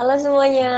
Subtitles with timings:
[0.00, 0.72] Halo semuanya,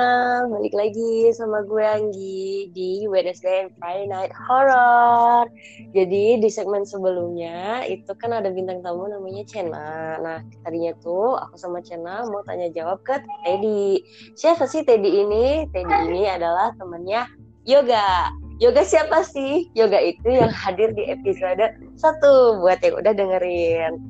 [0.51, 5.47] balik lagi sama gue Anggi di Wednesday and Friday Night Horror.
[5.95, 10.19] Jadi di segmen sebelumnya itu kan ada bintang tamu namanya Cena.
[10.19, 14.03] Nah tadinya tuh aku sama Cena mau tanya jawab ke Teddy.
[14.35, 15.71] Siapa sih Teddy ini?
[15.71, 17.23] Teddy ini adalah temannya
[17.63, 18.27] Yoga.
[18.59, 19.71] Yoga siapa sih?
[19.79, 21.63] Yoga itu yang hadir di episode
[21.95, 24.03] satu buat yang udah dengerin.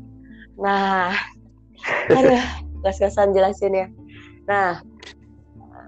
[0.56, 1.12] Nah,
[2.16, 2.44] aduh,
[2.80, 3.92] gas-gasan jelasin ya.
[4.48, 4.82] Nah,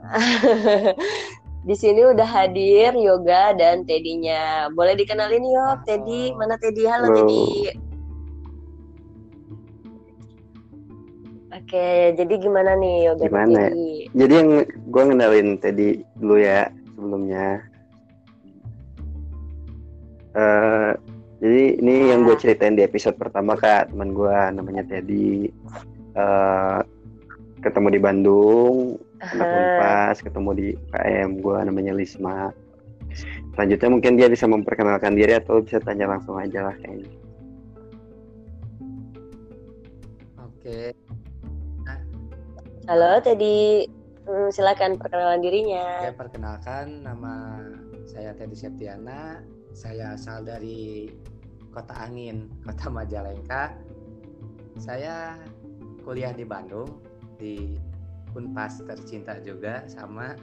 [1.69, 4.69] di sini udah hadir Yoga dan Tedinya.
[4.73, 6.37] Boleh dikenalin yuk, Teddy.
[6.37, 6.85] Mana Teddy?
[6.85, 7.17] Halo, Halo.
[7.25, 7.45] Teddy.
[11.55, 13.61] Oke, jadi gimana nih Yoga gimana?
[13.71, 14.11] Teddy?
[14.13, 15.89] Jadi yang gue ngenalin Teddy
[16.21, 17.65] dulu ya sebelumnya.
[20.35, 20.93] Uh,
[21.39, 22.07] jadi ini ah.
[22.13, 25.49] yang gue ceritain di episode pertama kak teman gue namanya Teddy.
[26.15, 26.83] Uh,
[27.65, 29.01] ketemu di Bandung
[29.33, 32.53] anak Unpas ketemu di KM gue namanya Lisma.
[33.55, 37.11] Selanjutnya mungkin dia bisa memperkenalkan diri atau bisa tanya langsung aja lah kayaknya.
[40.43, 40.81] Oke.
[41.87, 42.01] Nah.
[42.91, 43.87] halo tadi
[44.27, 46.05] hmm, silakan perkenalan dirinya.
[46.05, 47.63] Oke perkenalkan nama
[48.05, 49.41] saya Teddy Septiana.
[49.75, 51.11] Saya asal dari
[51.71, 53.75] Kota Angin Kota Majalengka.
[54.75, 55.39] Saya
[56.03, 56.91] kuliah di Bandung
[57.39, 57.79] di
[58.35, 60.35] Unpas tercinta juga sama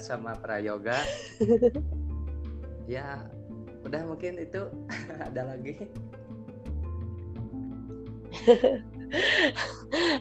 [0.00, 0.96] sama Prayoga.
[2.94, 3.24] ya,
[3.84, 4.68] udah mungkin itu
[5.26, 5.76] ada lagi.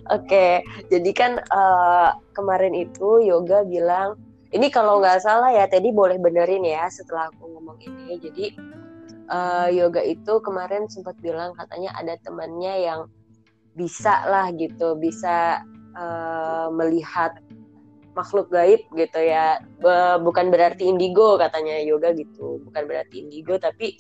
[0.10, 4.18] Oke, jadi kan uh, kemarin itu Yoga bilang,
[4.50, 8.18] ini kalau nggak salah ya, Teddy boleh benerin ya setelah aku ngomong ini.
[8.18, 8.46] Jadi
[9.30, 13.06] uh, Yoga itu kemarin sempat bilang katanya ada temannya yang
[13.78, 15.62] bisa lah gitu, bisa
[15.96, 17.38] uh, melihat
[18.18, 19.64] makhluk gaib gitu ya.
[20.20, 22.60] Bukan berarti indigo katanya yoga gitu.
[22.68, 23.96] Bukan berarti indigo tapi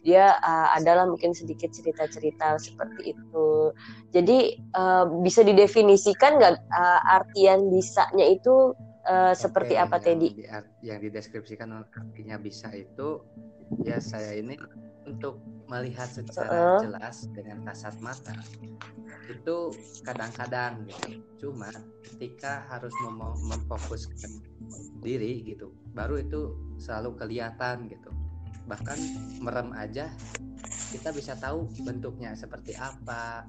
[0.00, 3.48] dia uh, adalah mungkin sedikit cerita-cerita seperti itu.
[4.16, 8.72] Jadi uh, bisa didefinisikan nggak uh, artian bisanya itu
[9.04, 10.28] uh, seperti apa yang Teddy?
[10.40, 10.44] di,
[10.88, 13.20] yang dideskripsikan artinya bisa itu
[13.84, 14.56] ya saya ini
[15.04, 15.38] untuk
[15.70, 16.80] melihat secara uh.
[16.82, 18.34] jelas dengan kasat mata.
[19.30, 19.70] Itu
[20.02, 21.22] kadang-kadang gitu.
[21.38, 21.70] Cuma
[22.02, 24.42] ketika harus mem memfokuskan
[25.00, 28.10] diri gitu baru itu selalu kelihatan gitu.
[28.66, 28.98] Bahkan
[29.40, 30.10] merem aja
[30.90, 33.46] kita bisa tahu bentuknya seperti apa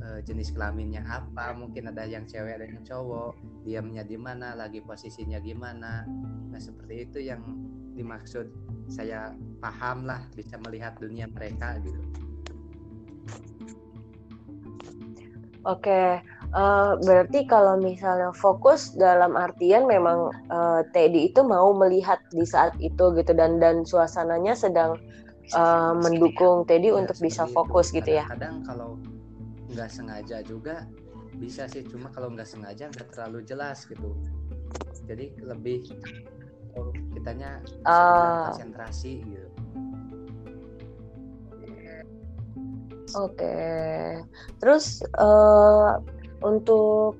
[0.00, 4.80] e, jenis kelaminnya apa mungkin ada yang cewek ada yang cowok diamnya di mana lagi
[4.84, 6.04] posisinya gimana
[6.52, 7.42] nah seperti itu yang
[7.96, 8.46] dimaksud
[8.86, 12.26] saya paham lah bisa melihat dunia mereka gitu
[15.66, 16.22] Oke,
[16.54, 22.78] uh, berarti kalau misalnya fokus dalam artian memang uh, Teddy itu mau melihat di saat
[22.78, 24.94] itu gitu dan dan suasananya sedang
[25.58, 27.98] uh, mendukung Teddy ya, untuk bisa fokus itu.
[27.98, 28.30] gitu ya.
[28.30, 28.94] Kadang kalau
[29.76, 30.88] nggak sengaja juga
[31.36, 34.16] bisa sih, cuma kalau nggak sengaja nggak terlalu jelas gitu.
[35.04, 35.84] Jadi lebih
[37.12, 39.48] kitanya uh, konsentrasi gitu.
[43.16, 43.56] Oke,
[44.60, 46.00] terus uh,
[46.40, 47.16] untuk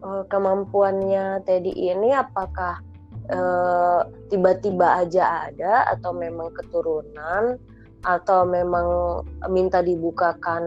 [0.00, 2.80] uh, kemampuannya Teddy ini apakah
[3.28, 7.60] tiba tiba-tiba aja ada atau memang keturunan
[8.00, 9.20] atau memang
[9.52, 10.64] minta dibukakan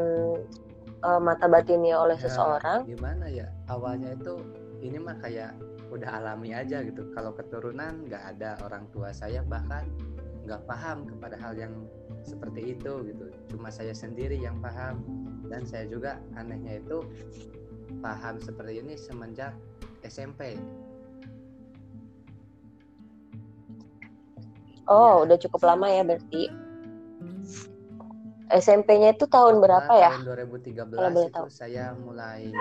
[1.03, 2.87] uh, mata batinnya oleh ya, seseorang?
[2.87, 4.37] Gimana ya awalnya itu
[4.81, 5.53] ini mah kayak
[5.91, 7.11] udah alami aja gitu.
[7.13, 9.85] Kalau keturunan nggak ada orang tua saya bahkan
[10.45, 11.73] nggak paham kepada hal yang
[12.25, 15.01] seperti itu gitu cuma saya sendiri yang paham
[15.49, 17.05] dan saya juga anehnya itu
[18.01, 19.53] paham seperti ini semenjak
[20.01, 20.57] SMP
[24.89, 25.29] oh ya.
[25.29, 26.49] udah cukup lama ya berarti
[28.51, 30.11] SMP-nya itu tahun berapa ya?
[30.19, 31.47] Tahun 2013 itu tahu.
[31.47, 32.51] saya mulai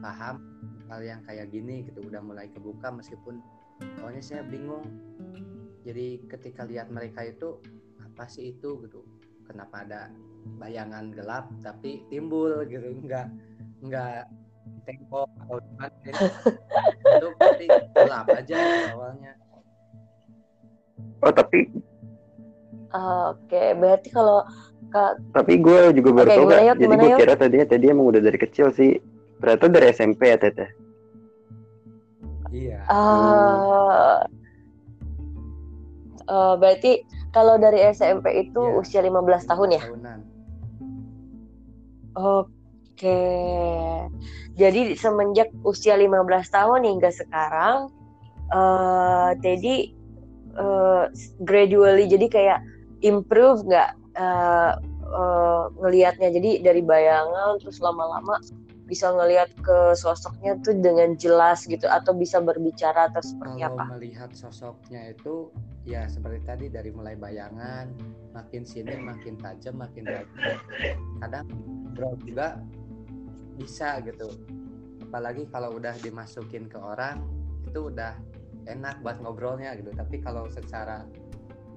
[0.00, 0.40] paham
[0.88, 3.44] hal yang kayak gini gitu udah mulai kebuka meskipun
[4.00, 4.84] awalnya saya bingung.
[5.84, 7.60] Jadi ketika lihat mereka itu
[8.00, 9.04] apa sih itu gitu?
[9.44, 10.08] Kenapa ada
[10.56, 12.88] bayangan gelap tapi timbul gitu?
[12.88, 13.28] Enggak
[13.84, 14.28] enggak
[14.88, 18.56] tembok atau gimana itu pasti gelap aja
[18.96, 19.32] awalnya.
[21.20, 21.68] Oh tapi
[22.92, 23.62] oke.
[23.76, 24.44] Berarti kalau
[24.88, 25.20] Kak...
[25.36, 26.48] tapi gue juga baru okay, tahu
[26.80, 28.96] jadi gue kira tadinya tadi emang udah dari kecil sih
[29.38, 30.70] berarti dari SMP ya teteh
[32.48, 34.24] iya uh,
[36.26, 37.04] uh, berarti
[37.36, 38.80] kalau dari SMP itu yeah.
[38.80, 39.82] usia 15 tahun ya?
[39.84, 40.18] Tahunan.
[42.16, 42.58] Oke.
[42.98, 43.22] Oke.
[44.58, 47.94] Jadi semenjak usia 15 tahun hingga sekarang
[48.50, 49.94] uh, Teddy
[50.58, 51.06] uh,
[51.46, 52.58] gradually jadi kayak
[53.06, 54.72] improve nggak uh,
[55.08, 56.34] uh, ngelihatnya.
[56.34, 58.42] Jadi dari bayangan terus lama-lama
[58.88, 63.84] bisa ngelihat ke sosoknya tuh dengan jelas gitu atau bisa berbicara atau seperti Kalau apa?
[64.00, 65.52] melihat sosoknya itu
[65.84, 67.92] ya seperti tadi dari mulai bayangan
[68.32, 70.56] makin sini makin tajam makin tajam.
[71.20, 71.46] Kadang
[71.92, 72.56] bro juga
[73.60, 74.32] bisa gitu.
[75.04, 77.20] Apalagi kalau udah dimasukin ke orang
[77.68, 78.16] itu udah
[78.72, 79.92] enak buat ngobrolnya gitu.
[79.92, 81.04] Tapi kalau secara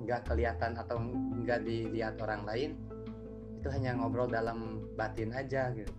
[0.04, 0.98] nggak kelihatan atau
[1.44, 2.72] nggak dilihat orang lain
[3.62, 5.94] itu hanya ngobrol dalam batin aja gitu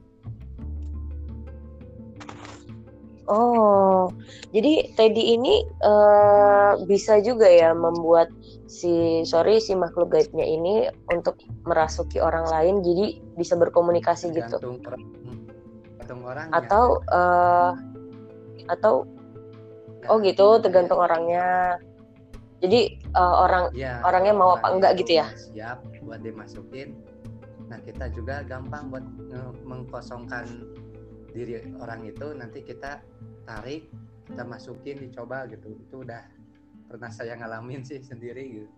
[3.31, 4.11] Oh,
[4.51, 8.29] jadi Teddy ini uh, bisa juga ya membuat
[8.67, 14.43] si sorry si makhluk gaibnya ini untuk merasuki orang lain, jadi bisa berkomunikasi gitu.
[14.59, 15.03] tergantung orang
[16.03, 16.85] tergantung orangnya Atau
[17.15, 17.73] uh,
[18.69, 18.95] atau
[20.03, 21.47] Nah, oh gitu, namanya- tergantung orangnya.
[22.63, 25.27] Jadi uh, orang ya, orangnya mau apa enggak itu gitu ya?
[25.35, 26.95] siap buat dimasukin
[27.71, 29.01] nah kita juga gampang buat
[29.33, 30.45] nge- mengkosongkan
[31.33, 33.01] diri orang itu nanti kita
[33.49, 33.89] tarik
[34.29, 36.21] kita masukin dicoba gitu itu udah
[36.85, 38.71] pernah saya ngalamin sih sendiri gitu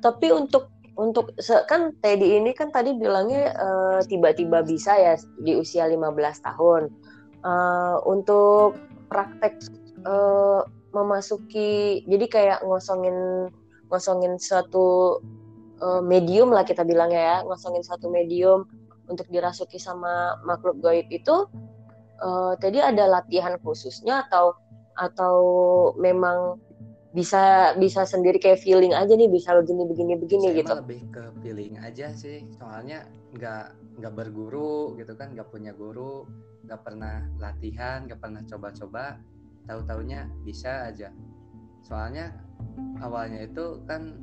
[0.00, 1.36] tapi untuk untuk
[1.68, 6.10] kan Teddy ini kan tadi bilangnya eh, tiba-tiba bisa ya di usia 15
[6.42, 6.82] tahun.
[7.42, 8.76] Eh, untuk
[9.08, 9.56] praktek
[10.06, 10.60] eh,
[10.92, 13.48] memasuki jadi kayak ngosongin
[13.88, 15.20] ngosongin suatu
[15.80, 18.68] eh, medium lah kita bilangnya ya, ngosongin suatu medium
[19.10, 21.36] untuk dirasuki sama makhluk gaib itu
[22.22, 24.54] eh, tadi ada latihan khususnya atau
[24.92, 25.36] atau
[25.96, 26.60] memang
[27.12, 30.72] bisa bisa sendiri kayak feeling aja nih bisa begini begini begini saya gitu.
[30.80, 33.04] lebih ke feeling aja sih soalnya
[33.36, 36.24] nggak nggak berguru gitu kan nggak punya guru
[36.64, 39.20] nggak pernah latihan nggak pernah coba-coba
[39.66, 41.10] tahu taunya bisa aja.
[41.82, 42.32] Soalnya
[43.02, 44.18] awalnya itu kan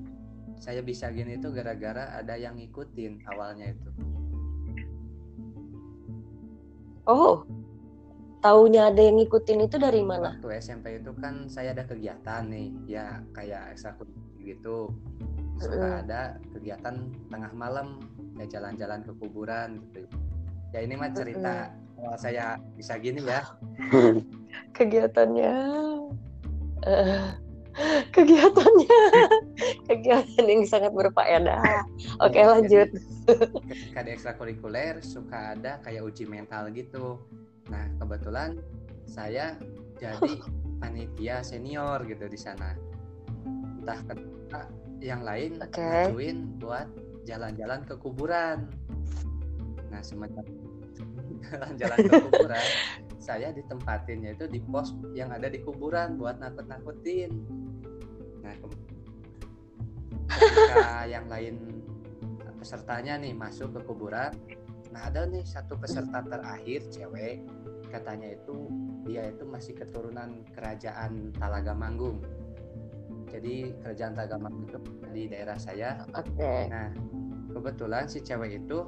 [0.59, 3.89] saya bisa gini itu gara-gara ada yang ngikutin awalnya itu.
[7.09, 7.41] Oh,
[8.43, 10.37] taunya ada yang ngikutin itu dari mana?
[10.37, 14.93] waktu SMP itu kan saya ada kegiatan nih ya kayak ekstrakurikuler gitu.
[15.59, 17.99] Suka ada kegiatan tengah malam
[18.39, 20.07] ya jalan-jalan ke kuburan gitu.
[20.71, 23.43] Ya ini mah cerita awal saya bisa gini ya.
[24.77, 25.53] Kegiatannya,
[26.87, 27.27] eh,
[28.11, 29.01] kegiatannya,
[29.89, 31.85] kegiatan yang sangat berfaedah.
[32.23, 32.89] Oke Jadi, lanjut.
[33.69, 37.21] ketika di ekstrakurikuler suka ada kayak uji mental gitu.
[37.69, 38.57] Nah kebetulan
[39.05, 39.55] saya
[40.01, 40.41] jadi
[40.81, 42.73] panitia senior gitu di sana.
[43.79, 44.61] Entah kenapa
[44.99, 45.79] yang lain Oke.
[45.79, 46.87] ngajuin buat
[47.23, 48.67] jalan-jalan ke kuburan.
[49.93, 50.45] Nah semenjak
[51.79, 52.67] jalan-jalan ke kuburan.
[53.19, 57.29] Saya ditempatinnya itu di pos yang ada di kuburan buat nakut-nakutin.
[58.41, 58.87] Nah ke-
[60.29, 61.83] ketika yang lain
[62.59, 64.35] pesertanya nih masuk ke kuburan
[64.89, 67.45] nah ada nih satu peserta terakhir cewek.
[67.89, 68.69] Katanya itu
[69.05, 72.21] dia itu masih keturunan kerajaan Talaga Manggung.
[73.29, 74.79] Jadi kerajaan Talaga Manggung itu
[75.13, 76.01] di daerah saya.
[76.13, 76.69] Oke.
[76.69, 76.89] Nah,
[77.53, 78.85] kebetulan si cewek itu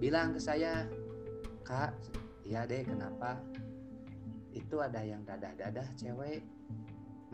[0.00, 0.88] bilang ke saya,
[1.66, 1.90] Kak,
[2.46, 3.42] iya deh kenapa?
[4.54, 6.46] Itu ada yang dadah-dadah cewek.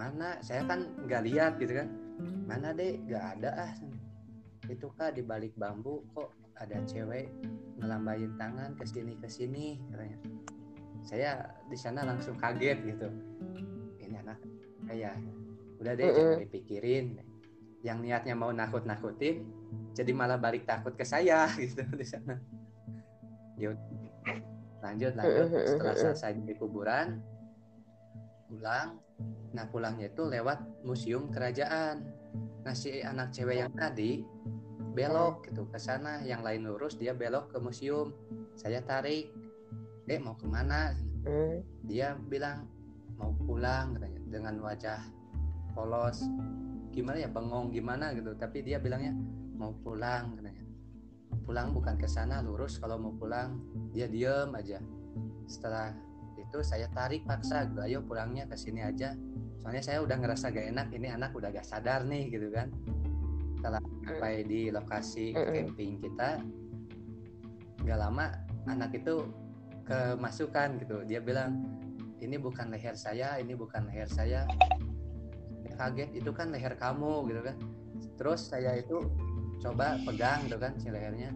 [0.00, 0.40] Mana?
[0.40, 1.92] Saya kan nggak lihat gitu kan.
[2.48, 2.96] Mana deh?
[3.04, 3.72] Nggak ada ah.
[4.72, 7.28] Itu kak di balik bambu kok ada cewek
[7.76, 10.18] ngelambain tangan ke sini ke sini katanya.
[11.04, 11.30] Saya
[11.68, 13.12] di sana langsung kaget gitu.
[14.00, 14.40] Ini anak
[14.88, 15.20] kayak
[15.76, 17.06] udah deh jangan dipikirin
[17.82, 19.42] yang niatnya mau nakut-nakutin
[19.92, 22.40] jadi malah balik takut ke saya gitu di sana.
[24.82, 27.22] Lanjut lanjut setelah selesai di kuburan
[28.52, 29.00] pulang.
[29.52, 32.04] Nah pulangnya itu lewat museum kerajaan.
[32.62, 34.20] Nah si anak cewek yang tadi
[34.92, 38.12] belok gitu ke sana, yang lain lurus dia belok ke museum.
[38.52, 39.32] Saya tarik,
[40.04, 40.92] dek mau ke mana?
[41.24, 41.64] Hmm.
[41.88, 42.68] Dia bilang
[43.16, 45.00] mau pulang katanya dengan wajah
[45.72, 46.26] polos
[46.92, 49.16] gimana ya bengong gimana gitu tapi dia bilangnya
[49.56, 50.51] mau pulang katanya
[51.44, 52.76] pulang bukan ke sana lurus.
[52.76, 53.60] Kalau mau pulang
[53.92, 54.78] dia diem aja.
[55.48, 55.92] Setelah
[56.38, 59.16] itu saya tarik paksa ayo pulangnya ke sini aja.
[59.62, 62.68] Soalnya saya udah ngerasa gak enak ini anak udah gak sadar nih gitu kan.
[63.56, 66.42] Setelah sampai di lokasi camping kita
[67.82, 68.26] nggak lama
[68.66, 69.22] anak itu
[69.86, 71.06] kemasukan gitu.
[71.06, 71.62] Dia bilang
[72.18, 74.46] ini bukan leher saya ini bukan leher saya.
[75.72, 77.56] Kaget itu kan leher kamu gitu kan.
[78.18, 79.02] Terus saya itu
[79.62, 81.30] coba pegang gitu kan si lehernya.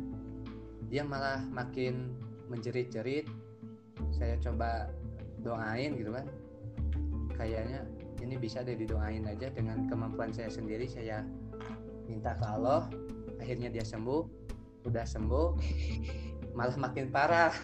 [0.90, 2.10] Dia malah makin
[2.50, 3.30] menjerit-jerit.
[4.10, 4.90] Saya coba
[5.46, 6.26] doain gitu kan.
[7.38, 7.86] Kayaknya
[8.18, 10.90] ini bisa deh didoain aja dengan kemampuan saya sendiri.
[10.90, 11.22] Saya
[12.10, 12.90] minta ke Allah
[13.38, 14.26] akhirnya dia sembuh.
[14.86, 15.48] Udah sembuh
[16.58, 17.54] malah makin parah.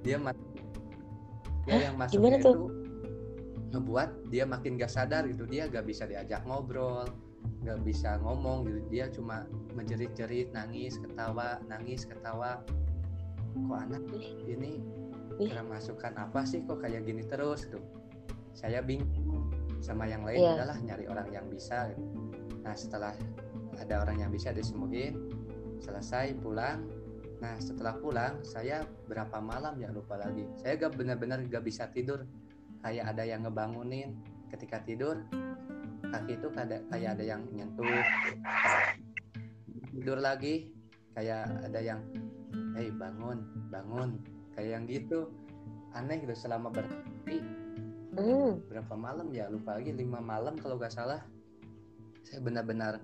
[0.00, 0.16] Dia
[1.68, 2.72] dia yang masuknya itu
[3.70, 5.44] ngebuat dia makin gak sadar gitu.
[5.44, 7.29] Dia gak bisa diajak ngobrol
[7.64, 8.80] gak bisa ngomong gitu.
[8.88, 9.44] Dia cuma
[9.76, 12.64] menjerit-jerit nangis ketawa nangis ketawa.
[13.50, 14.04] Kok anak
[14.46, 14.80] ini
[15.36, 16.64] kira masukan apa sih?
[16.64, 17.82] Kok kayak gini terus tuh
[18.56, 20.40] saya bingung sama yang lain.
[20.40, 20.56] Yeah.
[20.60, 22.04] adalah nyari orang yang bisa gitu.
[22.60, 23.16] nah setelah
[23.80, 25.16] ada orang yang bisa disembuhin.
[25.80, 26.84] Selesai pulang.
[27.40, 30.44] Nah setelah pulang saya berapa malam ya lupa lagi.
[30.60, 32.28] Saya gak benar-benar gak bisa tidur.
[32.84, 34.16] Kayak ada yang ngebangunin
[34.52, 35.20] ketika tidur
[36.10, 37.86] kaki itu kayak kayak ada yang nyentuh.
[39.94, 40.70] Tidur lagi
[41.14, 42.00] kayak ada yang
[42.74, 44.18] hei bangun bangun.
[44.54, 45.30] Kayak yang gitu.
[45.94, 47.42] Aneh gitu selama berhenti.
[48.10, 48.58] Hmm.
[48.66, 51.22] berapa malam ya lupa lagi lima malam kalau gak salah.
[52.26, 52.98] Saya benar-benar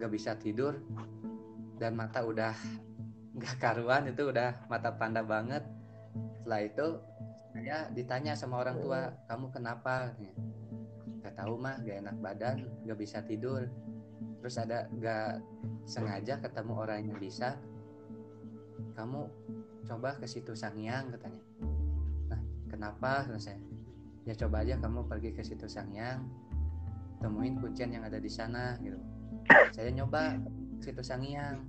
[0.00, 0.80] nggak bisa tidur.
[1.76, 2.56] Dan mata udah
[3.36, 5.60] nggak karuan itu udah mata panda banget.
[6.40, 6.86] Setelah itu
[7.56, 10.12] saya ditanya sama orang tua kamu kenapa
[11.26, 13.66] nggak tahu mah gak enak badan nggak bisa tidur.
[14.38, 15.42] Terus ada nggak
[15.90, 17.58] sengaja ketemu orang yang bisa
[18.94, 19.26] kamu
[19.82, 21.42] coba ke situ Sangyang katanya.
[22.30, 22.40] Nah
[22.70, 23.26] kenapa?
[23.42, 23.58] Saya.
[24.22, 26.26] Ya coba aja kamu pergi ke situ Sangyang
[27.20, 28.98] temuin kuncian yang ada di sana gitu.
[29.72, 30.36] Saya nyoba
[30.78, 31.64] situ Sangyang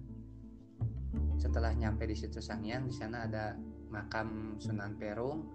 [1.38, 3.56] setelah nyampe di situ Sangyang di sana ada
[3.90, 5.46] makam Sunan Perung.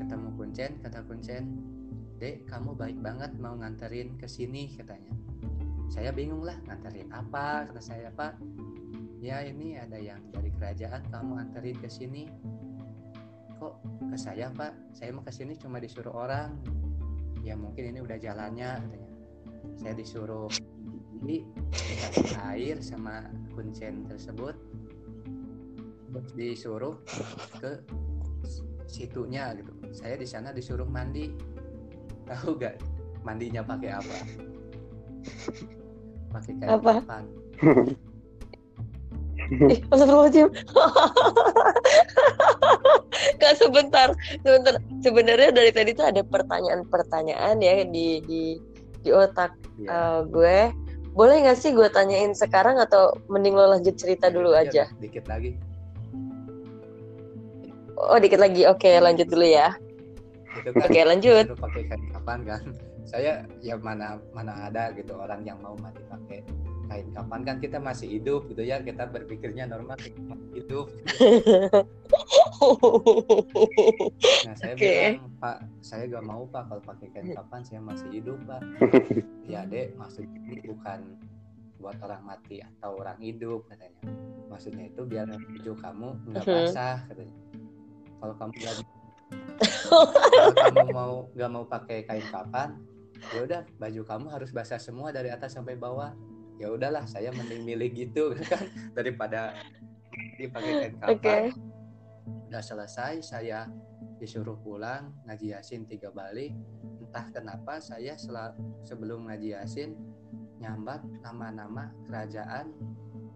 [0.00, 1.44] Ketemu Kuncen kata Kuncen
[2.18, 5.12] dek kamu baik banget mau nganterin ke sini katanya.
[5.92, 7.68] Saya bingung lah nganterin apa?
[7.68, 8.38] Kata saya pak
[9.24, 12.28] ya ini ada yang dari kerajaan kamu anterin ke sini.
[13.56, 13.74] Kok
[14.12, 14.72] ke saya pak?
[14.92, 16.56] Saya mau ke sini cuma disuruh orang.
[17.44, 19.10] Ya mungkin ini udah jalannya katanya.
[19.80, 20.48] Saya disuruh
[21.24, 21.40] jadi
[22.52, 23.24] air sama
[23.56, 24.56] kuncen tersebut
[26.36, 27.00] disuruh
[27.58, 27.80] ke
[28.86, 29.72] situnya gitu.
[29.90, 31.32] Saya di sana disuruh mandi
[32.28, 32.76] tahu gak
[33.24, 34.16] mandinya pakai apa
[36.34, 36.92] pakai kain apa?
[37.00, 37.24] kapan
[39.52, 40.48] Ih, Astagfirullahaladzim.
[43.40, 44.80] Kak sebentar, sebentar.
[45.04, 48.56] Sebenarnya dari tadi tuh ada pertanyaan-pertanyaan ya di di
[49.04, 49.84] di otak yeah.
[49.84, 49.92] Iya.
[49.92, 50.72] uh, gue
[51.14, 54.84] boleh nggak sih gue tanyain sekarang atau mending lo lanjut cerita dulu iya, aja?
[54.98, 55.54] Dikit lagi.
[57.94, 59.78] Oh dikit lagi, oke lanjut dulu ya.
[60.54, 61.46] Kan, oke lanjut.
[61.58, 62.62] Pakai kapan kan?
[63.04, 66.40] Saya ya mana mana ada gitu orang yang mau mati pakai
[66.88, 69.96] kain kapan kan kita masih hidup gitu ya kita berpikirnya normal
[70.52, 70.92] hidup
[74.46, 75.16] nah saya okay.
[75.16, 78.60] bilang pak saya gak mau pak kalau pakai kain kapan saya masih hidup pak
[79.48, 81.00] ya dek maksudnya ini bukan
[81.80, 84.00] buat orang mati atau orang hidup katanya
[84.48, 86.64] maksudnya itu biar baju kamu nggak mm-hmm.
[86.70, 87.36] basah katanya
[88.22, 88.52] kalau kamu
[89.88, 92.78] kalau kamu mau nggak mau pakai kain kapan
[93.32, 96.12] ya udah baju kamu harus basah semua dari atas sampai bawah
[96.60, 99.56] ya udahlah saya mending milih gitu kan daripada
[100.38, 101.44] dipakai kain kapan okay.
[102.50, 103.70] udah selesai saya
[104.18, 106.54] disuruh pulang ngaji yasin tiga balik
[107.02, 108.14] entah kenapa saya
[108.86, 109.98] sebelum ngaji yasin
[110.62, 112.70] nyambat nama-nama kerajaan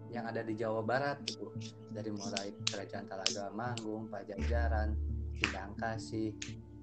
[0.09, 1.53] yang ada di Jawa Barat gitu.
[1.93, 4.97] dari mulai kerajaan Talaga Manggung, Pajajaran,
[5.79, 6.35] Kasih,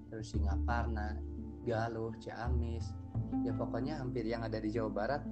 [0.08, 1.20] terus Singaparna,
[1.66, 2.94] Galuh, Ciamis,
[3.44, 5.22] ya pokoknya hampir yang ada di Jawa Barat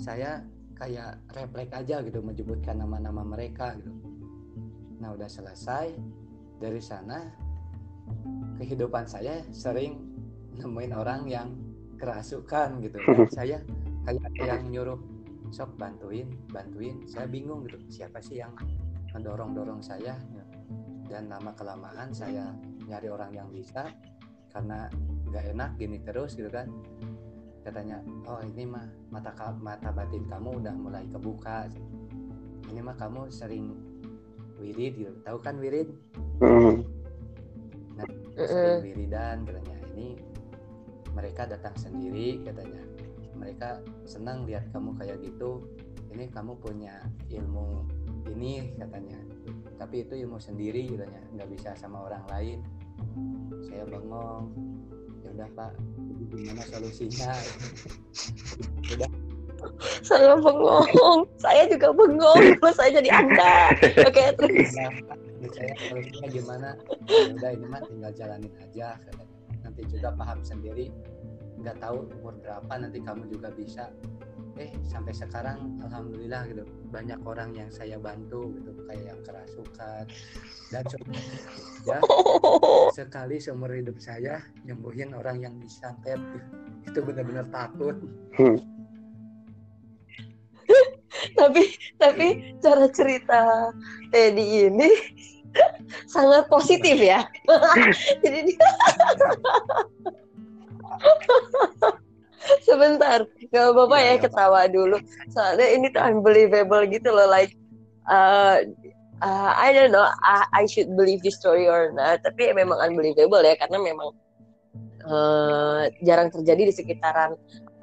[0.00, 0.42] saya
[0.76, 3.92] kayak refleks aja gitu menyebutkan nama-nama mereka gitu.
[5.00, 5.92] Nah udah selesai
[6.60, 7.32] dari sana
[8.56, 10.00] kehidupan saya sering
[10.56, 11.48] nemuin orang yang
[11.96, 13.56] kerasukan gitu dan saya
[14.04, 15.00] kayak yang nyuruh
[15.52, 17.04] sok bantuin bantuin.
[17.08, 18.52] Saya bingung gitu siapa sih yang
[19.16, 20.20] mendorong dorong saya
[21.06, 22.50] dan lama kelamaan saya
[22.86, 23.86] nyari orang yang bisa
[24.50, 24.90] karena
[25.30, 26.70] nggak enak gini terus gitu kan.
[27.66, 27.98] Katanya
[28.30, 31.66] oh ini mah mata mata batin kamu udah mulai kebuka.
[32.70, 33.74] Ini mah kamu sering
[34.58, 35.12] wirid gitu.
[35.26, 35.90] Tahu kan wirid?
[37.96, 38.06] Nah
[38.38, 39.76] sering wiridan katanya.
[39.94, 40.08] Ini
[41.14, 42.82] mereka datang sendiri katanya.
[43.36, 45.66] Mereka senang lihat kamu kayak gitu.
[46.14, 47.84] Ini kamu punya ilmu
[48.32, 49.20] ini katanya
[49.76, 52.58] tapi itu ilmu sendiri katanya nggak bisa sama orang lain
[53.68, 54.50] saya bengong
[55.24, 55.72] ya udah pak
[56.32, 57.32] gimana solusinya
[58.96, 59.10] udah
[60.04, 61.24] Saya bengong.
[61.40, 62.60] Saya juga bengong.
[62.60, 63.72] Kalau saya jadi anda.
[64.04, 64.70] Oke, terus.
[64.76, 66.68] saya kalau gimana?
[67.08, 69.00] Ya udah ini mah tinggal jalanin aja.
[69.64, 70.92] Nanti juga paham sendiri.
[71.60, 73.90] Nggak tahu umur berapa nanti kamu juga bisa
[74.56, 80.04] eh sampai sekarang alhamdulillah gitu banyak orang yang saya bantu gitu kayak yang kerasukan
[80.72, 80.84] dan
[81.84, 81.98] ya
[82.96, 86.16] sekali seumur hidup saya nyembuhin orang yang disantet
[86.88, 87.96] itu benar-benar takut.
[91.36, 91.62] Tapi
[92.00, 93.72] tapi cara cerita
[94.08, 94.88] Teddy ini
[96.08, 97.28] sangat positif ya.
[98.24, 98.56] Jadi dia
[102.68, 104.98] sebentar gak apa-apa ya, ya ketawa dulu.
[105.32, 107.52] Soalnya ini tuh unbelievable gitu loh like
[108.10, 108.62] uh,
[109.22, 112.22] uh, I don't know I, I should believe this story or not.
[112.22, 114.08] Tapi memang unbelievable ya karena memang
[115.06, 117.34] uh, jarang terjadi di sekitaran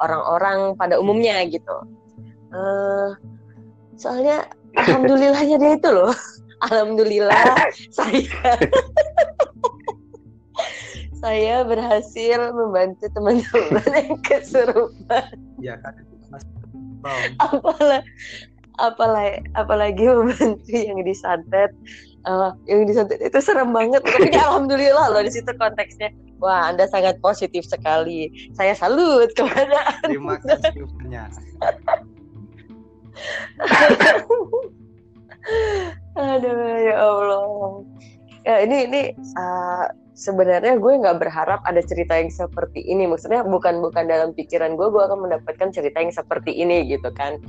[0.01, 1.75] orang-orang pada umumnya gitu.
[2.53, 3.17] Uh,
[3.97, 4.45] soalnya
[4.77, 6.13] alhamdulillahnya dia itu loh.
[6.63, 7.59] Alhamdulillah
[7.91, 8.23] saya
[11.23, 15.31] saya berhasil membantu teman-teman yang kesurupan.
[15.63, 15.95] Ya kan
[17.39, 18.03] Apalah,
[18.79, 21.71] apalagi, apalagi membantu yang disantet.
[22.23, 24.03] Uh, yang disantet itu serem banget.
[24.03, 26.11] Tapi alhamdulillah loh di situ konteksnya.
[26.43, 28.31] Wah, Anda sangat positif sekali.
[28.55, 30.83] Saya salut kepada Terima kasih
[36.19, 37.47] Aduh, ya Allah.
[38.43, 39.01] Ya, ini ini
[39.39, 43.09] uh, sebenarnya gue nggak berharap ada cerita yang seperti ini.
[43.09, 47.41] Maksudnya bukan bukan dalam pikiran gue gue akan mendapatkan cerita yang seperti ini gitu kan.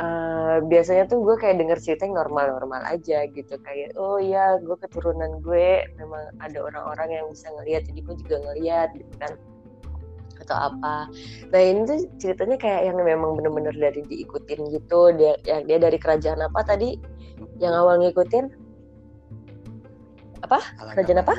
[0.00, 3.54] Uh, biasanya tuh gue kayak denger cerita yang normal-normal aja gitu.
[3.60, 8.36] Kayak oh ya gue keturunan gue memang ada orang-orang yang bisa ngelihat jadi gue juga
[8.48, 9.32] ngelihat gitu kan.
[10.40, 10.96] Atau apa.
[11.52, 15.12] Nah ini tuh ceritanya kayak yang memang bener-bener dari diikutin gitu.
[15.20, 16.96] Dia yang dia dari kerajaan apa tadi?
[17.60, 18.44] Yang awal ngikutin?
[20.40, 20.64] Apa?
[20.96, 21.36] Kerajaan apa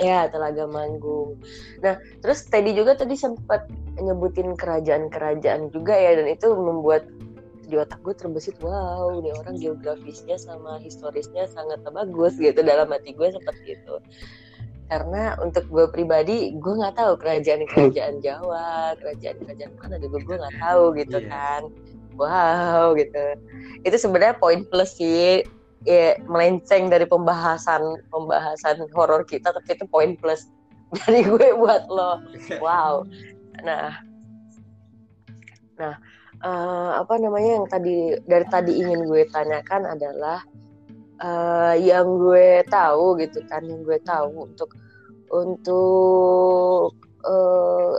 [0.00, 1.36] Ya, Telaga Manggung.
[1.84, 3.68] Nah, terus Teddy juga tadi sempat
[4.00, 7.04] nyebutin kerajaan-kerajaan juga ya, dan itu membuat
[7.68, 13.16] di otak gue terbesit, wow, ini orang geografisnya sama historisnya sangat bagus gitu dalam hati
[13.16, 13.94] gue seperti itu.
[14.92, 20.84] Karena untuk gue pribadi, gue nggak tahu kerajaan-kerajaan Jawa, kerajaan-kerajaan mana juga gue nggak tahu
[21.00, 21.28] gitu yeah.
[21.32, 21.62] kan.
[22.20, 23.24] Wow, gitu.
[23.88, 25.40] Itu sebenarnya poin plus sih
[25.82, 30.48] ya melenceng dari pembahasan pembahasan horor kita tapi itu poin plus
[31.06, 32.22] dari gue buat lo.
[32.60, 33.08] Wow.
[33.64, 33.96] Nah.
[35.80, 35.94] Nah
[36.42, 40.42] uh, apa namanya yang tadi dari tadi ingin gue tanyakan adalah
[41.22, 44.70] uh, yang gue tahu gitu kan yang gue tahu untuk
[45.32, 46.92] untuk
[47.24, 47.96] uh,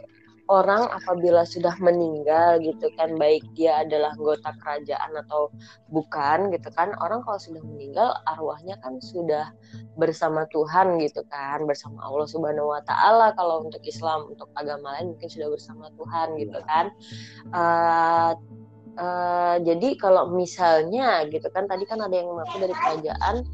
[0.52, 5.48] orang apabila sudah meninggal gitu kan baik dia adalah anggota kerajaan atau
[5.88, 9.56] bukan gitu kan orang kalau sudah meninggal arwahnya kan sudah
[9.96, 13.32] bersama Tuhan gitu kan bersama Allah Subhanahu wa taala.
[13.40, 16.68] Kalau untuk Islam untuk agama lain mungkin sudah bersama Tuhan gitu iya.
[16.68, 16.86] kan.
[17.56, 18.32] Uh,
[19.00, 23.48] uh, jadi kalau misalnya gitu kan tadi kan ada yang mengaku dari kerajaan.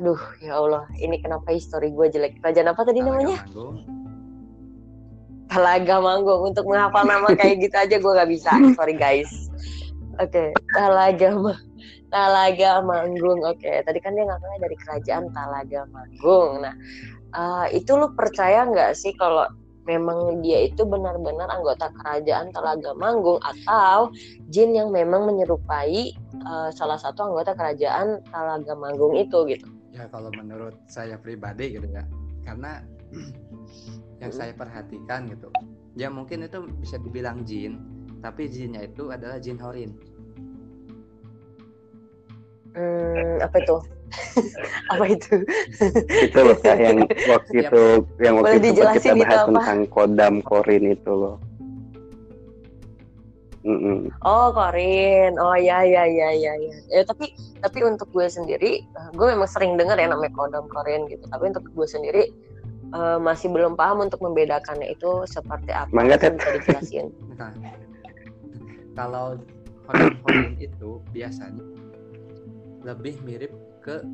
[0.00, 2.40] Aduh ya Allah ini kenapa histori gue jelek.
[2.40, 3.44] Kerajaan apa tadi namanya
[5.48, 6.52] Talaga Manggung.
[6.52, 8.50] Untuk menghafal nama kayak gitu aja gue gak bisa.
[8.76, 9.30] Sorry guys.
[10.22, 10.48] Oke okay.
[10.72, 11.28] Talaga
[12.14, 13.42] Talaga Manggung.
[13.42, 13.76] Oke okay.
[13.82, 16.62] tadi kan dia ngakunya dari kerajaan Talaga Manggung.
[16.62, 16.74] Nah
[17.34, 19.50] uh, itu lu percaya nggak sih kalau
[19.84, 24.10] memang dia itu benar-benar anggota kerajaan Talaga Manggung atau
[24.48, 26.14] jin yang memang menyerupai
[26.46, 29.66] uh, salah satu anggota kerajaan Talaga Manggung itu gitu?
[29.94, 32.02] Ya kalau menurut saya pribadi gitu ya.
[32.42, 32.82] Karena
[34.24, 35.48] yang saya perhatikan gitu.
[35.94, 37.78] Ya mungkin itu bisa dibilang jin
[38.24, 39.92] tapi jinnya itu adalah jin horin.
[42.74, 43.76] Hmm, apa itu?
[44.94, 45.42] Apa itu?
[46.06, 47.02] Itu loh kak yang
[47.34, 47.82] waktu itu
[48.22, 51.36] yang waktu itu kita bahas itu tentang kodam korin itu loh.
[53.64, 53.98] Mm -mm.
[54.22, 56.74] Oh Korin, oh ya ya ya ya ya.
[56.92, 57.32] Ya tapi
[57.64, 58.84] tapi untuk gue sendiri,
[59.16, 61.24] gue memang sering dengar ya namanya kodam Korin gitu.
[61.32, 62.28] Tapi untuk gue sendiri,
[62.94, 65.90] uh, masih belum paham untuk membedakannya itu seperti apa.
[65.90, 67.08] Mangga bisa dijelasin.
[67.34, 67.50] Nah,
[68.94, 69.34] kalau
[69.90, 71.66] hodam itu biasanya
[72.86, 73.50] lebih mirip
[73.82, 74.06] ke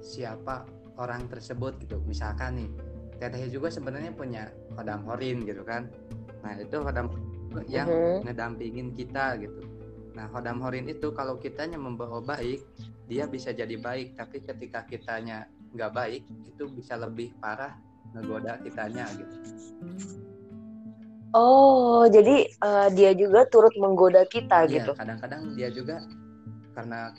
[0.00, 0.64] siapa
[0.96, 2.00] orang tersebut gitu.
[2.08, 2.70] Misalkan nih,
[3.20, 5.92] teteh juga sebenarnya punya hodam horin gitu kan.
[6.40, 7.12] Nah itu hodam
[7.68, 8.24] yang uh-huh.
[8.24, 9.60] ngedampingin kita gitu.
[10.16, 12.64] Nah hodam horin itu kalau kitanya membawa baik,
[13.04, 14.16] dia bisa jadi baik.
[14.16, 15.44] Tapi ketika kitanya
[15.76, 17.76] nggak baik, itu bisa lebih parah
[18.16, 19.36] ngegoda kitanya gitu
[21.36, 24.96] Oh, jadi uh, dia juga turut menggoda kita iya, gitu.
[24.96, 26.00] kadang-kadang dia juga
[26.72, 27.12] karena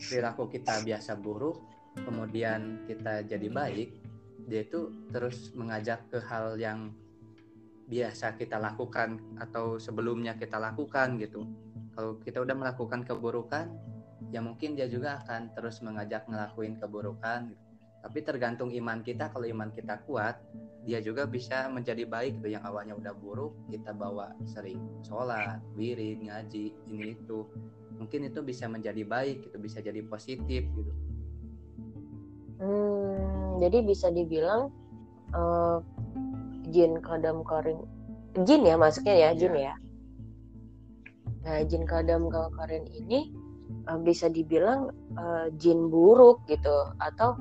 [0.00, 1.60] perilaku kita biasa buruk,
[2.00, 3.92] kemudian kita jadi baik,
[4.48, 6.96] dia itu terus mengajak ke hal yang
[7.88, 11.44] biasa kita lakukan atau sebelumnya kita lakukan gitu.
[11.92, 13.68] Kalau kita udah melakukan keburukan,
[14.32, 17.52] ya mungkin dia juga akan terus mengajak ngelakuin keburukan.
[17.52, 17.67] Gitu.
[18.08, 19.28] Tapi tergantung iman kita.
[19.28, 20.40] Kalau iman kita kuat,
[20.88, 22.40] dia juga bisa menjadi baik.
[22.40, 22.56] Gitu.
[22.56, 27.44] Yang awalnya udah buruk, kita bawa sering sholat, wirid, ngaji, ini itu.
[28.00, 30.92] Mungkin itu bisa menjadi baik, itu bisa jadi positif gitu.
[32.58, 34.72] Hmm, jadi bisa dibilang
[35.30, 35.78] uh,
[36.74, 37.80] jin kadam karin
[38.44, 39.72] jin ya maksudnya ya jin yeah.
[39.72, 39.74] ya
[41.46, 43.32] nah jin kadam karin ini
[43.88, 47.38] uh, bisa dibilang uh, jin buruk gitu atau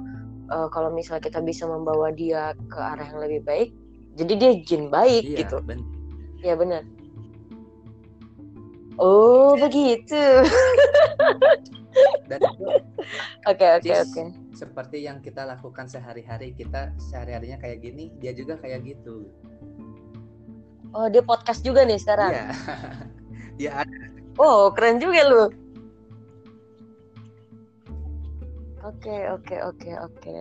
[0.52, 3.70] uh, kalau misalnya kita bisa membawa dia ke arah yang lebih baik
[4.18, 5.62] jadi dia jin baik iya, gitu.
[5.62, 5.80] ben
[6.42, 6.82] ya benar.
[8.98, 10.24] Oh begitu.
[12.26, 12.42] Dan
[13.50, 14.22] oke oke oke.
[14.58, 19.30] seperti yang kita lakukan sehari-hari kita sehari-harinya kayak gini dia juga kayak gitu.
[20.98, 22.34] Oh dia podcast juga nih sekarang?
[22.34, 22.48] Iya.
[23.58, 23.98] Dia ada.
[24.38, 25.50] Oh keren juga lu
[28.88, 30.38] oke oke oke oke.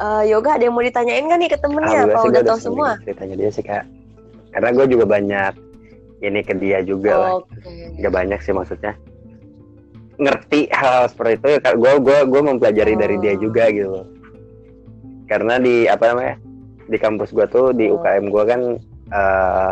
[0.00, 2.08] Uh, yoga ada yang mau ditanyain gak nih ke temennya?
[2.08, 2.90] Apa udah tahu semua?
[3.04, 3.84] ceritanya dia sih kak.
[4.52, 5.52] Karena gue juga banyak
[6.22, 7.98] ini ke dia juga okay.
[7.98, 8.92] lah gak banyak sih maksudnya.
[10.16, 12.98] Ngerti hal seperti itu ya gue gue gue mempelajari oh.
[12.98, 13.40] dari dia oh.
[13.40, 14.00] juga gitu.
[15.28, 16.34] Karena di apa namanya
[16.88, 18.00] di kampus gue tuh di oh.
[18.00, 18.60] UKM gue kan
[19.12, 19.70] uh,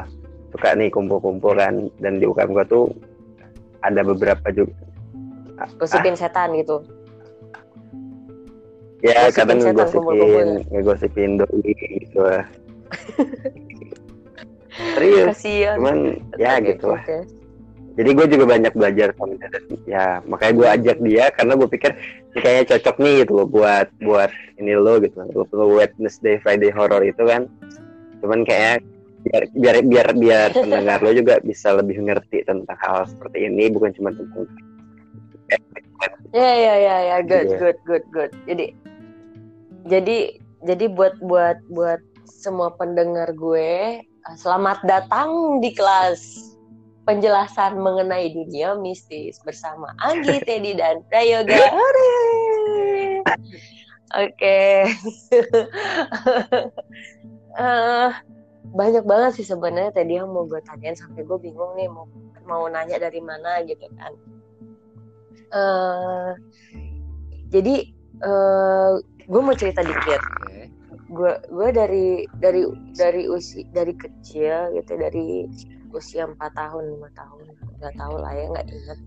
[0.53, 1.89] suka nih kumpul-kumpul kan.
[1.99, 2.93] Dan di UKM gue tuh
[3.81, 4.77] ada beberapa juga
[5.77, 6.81] gosipin ah, setan gitu
[9.01, 12.21] ya kadang ngegosipin ngegosipin doi gitu
[14.97, 15.75] serius Kasian.
[15.81, 15.99] cuman
[16.41, 17.03] ya okay, gitu lah.
[17.03, 17.23] okay
[17.99, 19.51] jadi gue juga banyak belajar sama dia
[19.85, 21.93] ya makanya gue ajak dia karena gue pikir
[22.39, 24.31] kayaknya cocok nih gitu loh buat buat
[24.63, 27.51] ini lo gitu lo perlu Wednesday Friday horror itu kan.
[28.25, 28.81] Cuman kayak
[29.27, 33.93] biar biar biar biar pendengar lo juga bisa lebih ngerti tentang hal seperti ini bukan
[33.93, 34.49] cuma tentang
[36.31, 37.17] ya ya ya ya.
[37.27, 37.59] Good yeah.
[37.59, 38.33] good good good.
[38.47, 38.73] Jadi
[39.87, 44.05] jadi jadi buat buat buat semua pendengar gue
[44.37, 46.51] selamat datang di kelas
[47.09, 51.59] penjelasan mengenai dunia mistis bersama Anggi, Teddy, dan Prayoga.
[54.15, 54.87] Oke.
[57.59, 58.11] uh,
[58.79, 62.07] banyak banget sih sebenarnya tadi yang mau gue tanyain sampai gue bingung nih mau
[62.47, 64.13] mau nanya dari mana gitu kan.
[65.51, 66.31] Uh,
[67.51, 67.91] jadi
[68.23, 70.21] uh, gue mau cerita dikit.
[71.11, 72.67] Gue gue dari dari
[72.99, 75.47] dari usi dari kecil gitu dari
[75.95, 77.51] usia empat tahun lima tahun
[77.83, 78.99] nggak tahu lah ya nggak ingat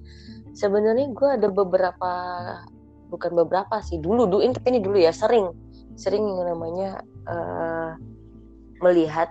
[0.51, 2.11] sebenarnya gue ada beberapa
[3.07, 5.53] bukan beberapa sih dulu dulu ini ini dulu ya sering
[5.95, 6.89] sering yang namanya
[7.29, 7.93] uh,
[8.81, 9.29] melihat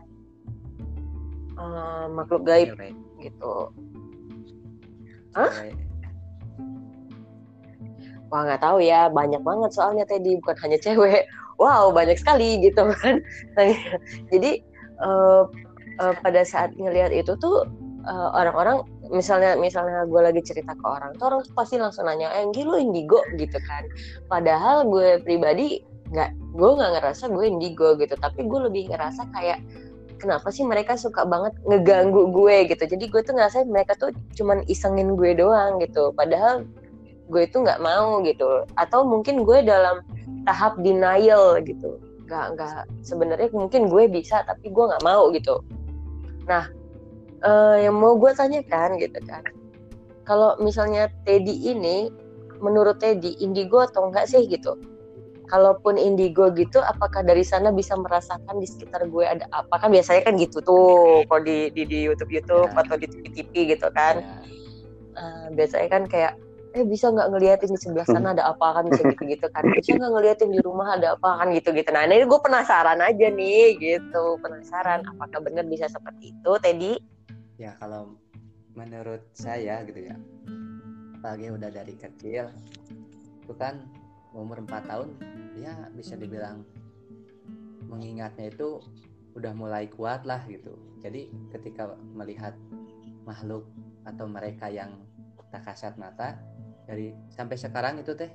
[1.59, 2.95] uh, makhluk gaib Cewek.
[3.21, 3.75] gitu
[5.33, 5.49] Hah?
[8.33, 11.29] Wah nggak tahu ya banyak banget soalnya tadi bukan hanya cewek.
[11.61, 13.21] Wow banyak sekali gitu kan.
[14.33, 14.64] Jadi
[15.05, 15.45] uh,
[16.01, 17.68] uh, pada saat ngelihat itu tuh
[18.09, 22.33] uh, orang-orang misalnya misalnya gue lagi cerita ke orang tuh orang tuh pasti langsung nanya
[22.33, 23.21] eh lu indigo?
[23.37, 23.85] gitu kan.
[24.33, 28.16] Padahal gue pribadi nggak gue nggak ngerasa gue indigo gitu.
[28.16, 29.61] Tapi gue lebih ngerasa kayak
[30.16, 32.85] kenapa sih mereka suka banget ngeganggu gue gitu.
[32.97, 36.16] Jadi gue tuh ngerasa mereka tuh cuman isengin gue doang gitu.
[36.16, 36.64] Padahal
[37.33, 40.05] gue itu nggak mau gitu atau mungkin gue dalam
[40.45, 41.97] tahap denial gitu
[42.29, 45.64] nggak nggak sebenarnya mungkin gue bisa tapi gue nggak mau gitu
[46.47, 46.64] Nah,
[47.47, 49.42] uh, yang mau gue tanyakan gitu kan,
[50.27, 52.11] kalau misalnya Teddy ini,
[52.62, 54.79] menurut Teddy indigo atau enggak sih gitu?
[55.51, 59.85] Kalaupun indigo gitu, apakah dari sana bisa merasakan di sekitar gue ada apa?
[59.85, 62.81] Kan biasanya kan gitu tuh, kalau di di, di YouTube YouTube ya.
[62.81, 64.23] atau di TV TV gitu kan.
[64.23, 64.40] Ya.
[65.12, 66.40] Uh, biasanya kan kayak
[66.73, 69.93] eh bisa nggak ngeliatin di sebelah sana ada apa kan bisa gitu gitu kan bisa
[69.93, 73.77] nggak ngeliatin di rumah ada apa kan gitu gitu nah ini gue penasaran aja nih
[73.77, 74.25] gitu.
[74.41, 76.93] Penasaran apakah benar bisa seperti itu Teddy?
[77.61, 78.17] Ya kalau
[78.73, 80.17] menurut saya gitu ya
[81.21, 82.51] apalagi udah dari kecil
[83.45, 83.85] itu kan
[84.33, 85.09] umur 4 tahun
[85.61, 86.65] ya bisa dibilang
[87.87, 88.81] mengingatnya itu
[89.37, 90.73] udah mulai kuat lah gitu.
[91.05, 92.57] Jadi ketika melihat
[93.29, 93.69] makhluk
[94.03, 94.99] atau mereka yang
[95.53, 96.41] tak kasat mata.
[96.88, 98.33] Dari sampai sekarang itu teh?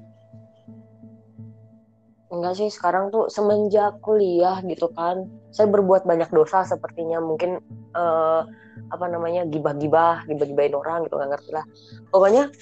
[2.27, 5.25] Enggak sih sekarang tuh semenjak kuliah gitu kan.
[5.49, 7.17] Saya berbuat banyak dosa sepertinya.
[7.17, 7.57] Mungkin
[7.97, 8.45] uh,
[8.93, 11.65] apa namanya gibah-gibah gibah-gibahin orang gitu nggak ngerti lah.
[12.13, 12.53] Pokoknya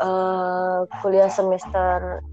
[0.00, 2.24] uh, kuliah semester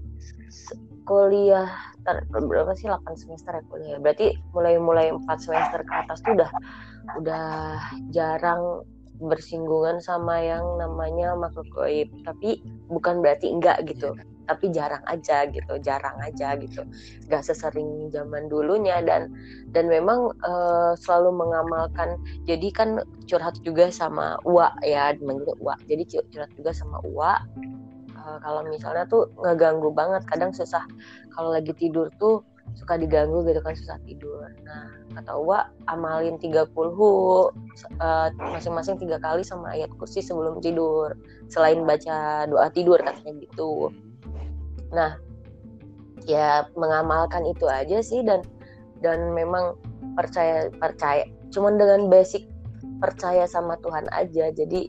[1.06, 1.70] kuliah
[2.02, 2.90] ter, berapa sih?
[2.90, 3.98] 8 semester ya kuliah.
[4.02, 6.50] Berarti mulai mulai 4 semester ke atas tuh udah
[7.18, 7.46] udah
[8.10, 8.82] jarang
[9.20, 14.12] bersinggungan sama yang namanya makhluk goib tapi bukan berarti enggak gitu.
[14.14, 14.34] Yeah.
[14.46, 16.86] tapi jarang aja gitu jarang aja gitu.
[17.26, 19.34] Nggak sesering zaman dulunya dan
[19.74, 22.14] dan memang uh, selalu mengamalkan.
[22.46, 25.74] Jadi kan curhat juga sama Uwa ya manggil Uwa.
[25.90, 27.42] Jadi curhat juga sama Uwa.
[28.14, 30.86] Uh, kalau misalnya tuh ngeganggu banget kadang susah.
[31.34, 34.50] Kalau lagi tidur tuh suka diganggu gitu kan susah tidur.
[34.66, 37.50] Nah, kata Uwa amalin 30 uh,
[38.36, 41.14] masing-masing tiga kali sama ayat kursi sebelum tidur.
[41.46, 43.94] Selain baca doa tidur katanya gitu.
[44.90, 45.18] Nah,
[46.26, 48.42] ya mengamalkan itu aja sih dan
[49.00, 49.78] dan memang
[50.16, 52.48] percaya percaya cuman dengan basic
[52.98, 54.50] percaya sama Tuhan aja.
[54.50, 54.88] Jadi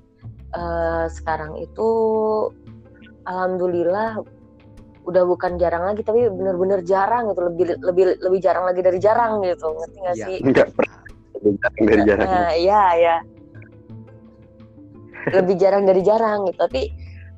[0.56, 1.90] uh, sekarang itu
[3.28, 4.24] alhamdulillah
[5.08, 9.40] udah bukan jarang lagi tapi bener-bener jarang gitu lebih lebih lebih jarang lagi dari jarang
[9.42, 10.26] gitu ngerti gak iya.
[10.28, 10.38] sih?
[10.44, 10.68] Enggak
[11.38, 12.28] lebih jarang dari jarang.
[12.28, 13.16] Nah, iya ya
[15.32, 16.82] lebih jarang dari jarang gitu tapi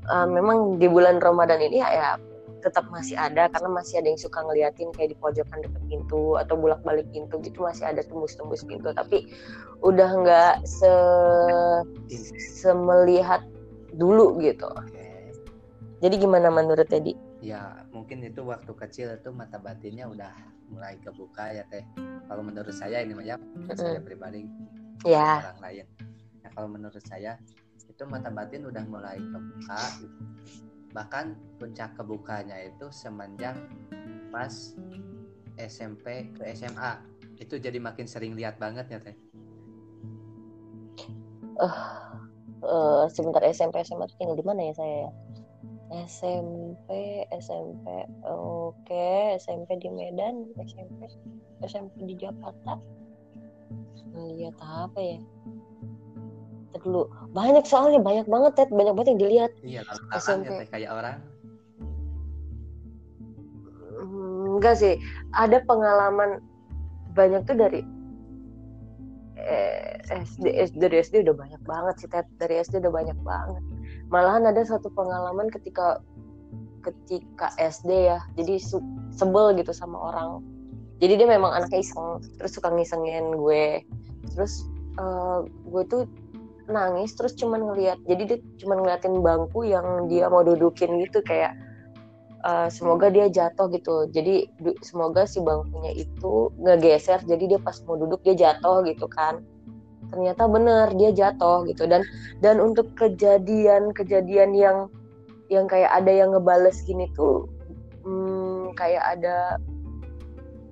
[0.10, 2.10] uh, memang di bulan Ramadan ini ya, ya
[2.60, 6.60] tetap masih ada karena masih ada yang suka ngeliatin kayak di pojokan deket pintu atau
[6.60, 9.32] bolak balik pintu gitu masih ada tembus-tembus pintu tapi
[9.80, 10.92] udah nggak se
[12.60, 13.48] semelihat
[13.96, 14.68] dulu gitu.
[16.04, 17.16] Jadi gimana menurut Teddy?
[17.40, 20.32] Ya mungkin itu waktu kecil itu mata batinnya udah
[20.70, 21.84] mulai kebuka ya teh.
[22.30, 24.46] Kalau menurut saya ini ya mm saya pribadi
[25.08, 25.42] yeah.
[25.42, 25.86] orang lain.
[26.46, 27.40] Nah kalau menurut saya
[27.88, 29.82] itu mata batin udah mulai kebuka.
[30.94, 31.26] Bahkan
[31.58, 33.56] puncak kebukanya itu semenjak
[34.30, 34.76] pas
[35.58, 36.92] SMP ke SMA
[37.40, 39.16] itu jadi makin sering lihat banget ya teh.
[41.60, 41.76] Uh,
[42.64, 45.12] uh, sebentar SMP SMA tinggal di mana ya saya ya
[45.90, 46.90] SMP
[47.34, 47.86] SMP
[48.22, 49.42] oke okay.
[49.42, 51.10] SMP di Medan SMP
[51.66, 52.80] SMP di Jakarta.
[54.16, 55.20] Lihat apa ya.
[56.80, 57.12] Dulu.
[57.36, 58.70] Banyak soalnya banyak banget Ted.
[58.72, 59.52] Banyak banget yang dilihat.
[59.64, 59.82] Iya
[60.16, 61.18] SMP ya, kayak orang.
[64.00, 64.96] Hmm, enggak sih.
[65.36, 66.40] Ada pengalaman
[67.12, 67.82] banyak tuh dari
[69.36, 72.28] eh, SD, SD dari SD udah banyak banget sih Ted.
[72.40, 73.64] Dari SD udah banyak banget
[74.10, 76.02] malahan ada satu pengalaman ketika
[76.82, 78.58] ketika SD ya jadi
[79.14, 80.42] sebel gitu sama orang.
[81.00, 83.86] Jadi dia memang anak iseng terus suka ngisengin gue.
[84.36, 84.68] Terus
[85.00, 86.04] uh, gue tuh
[86.70, 91.58] nangis terus cuman ngeliat jadi dia cuman ngeliatin bangku yang dia mau dudukin gitu kayak
[92.44, 94.10] uh, semoga dia jatuh gitu.
[94.12, 94.50] Jadi
[94.84, 99.40] semoga si bangkunya itu ngegeser jadi dia pas mau duduk dia jatuh gitu kan
[100.10, 101.86] ternyata bener dia jatuh gitu.
[101.86, 102.06] Dan
[102.42, 104.90] dan untuk kejadian-kejadian yang
[105.50, 107.50] yang kayak ada yang ngebales gini tuh
[108.06, 109.58] hmm, kayak ada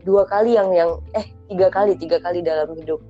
[0.06, 3.02] dua kali yang yang eh tiga kali tiga kali dalam hidup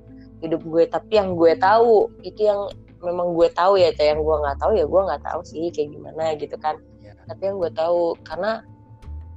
[0.42, 0.84] hidup gue.
[0.88, 2.70] Tapi yang gue tahu itu yang
[3.04, 6.34] memang gue tahu ya yang gue nggak tahu ya gue nggak tahu sih kayak gimana
[6.34, 6.76] gitu kan.
[6.98, 7.14] Ya.
[7.30, 8.66] tapi yang gue tahu karena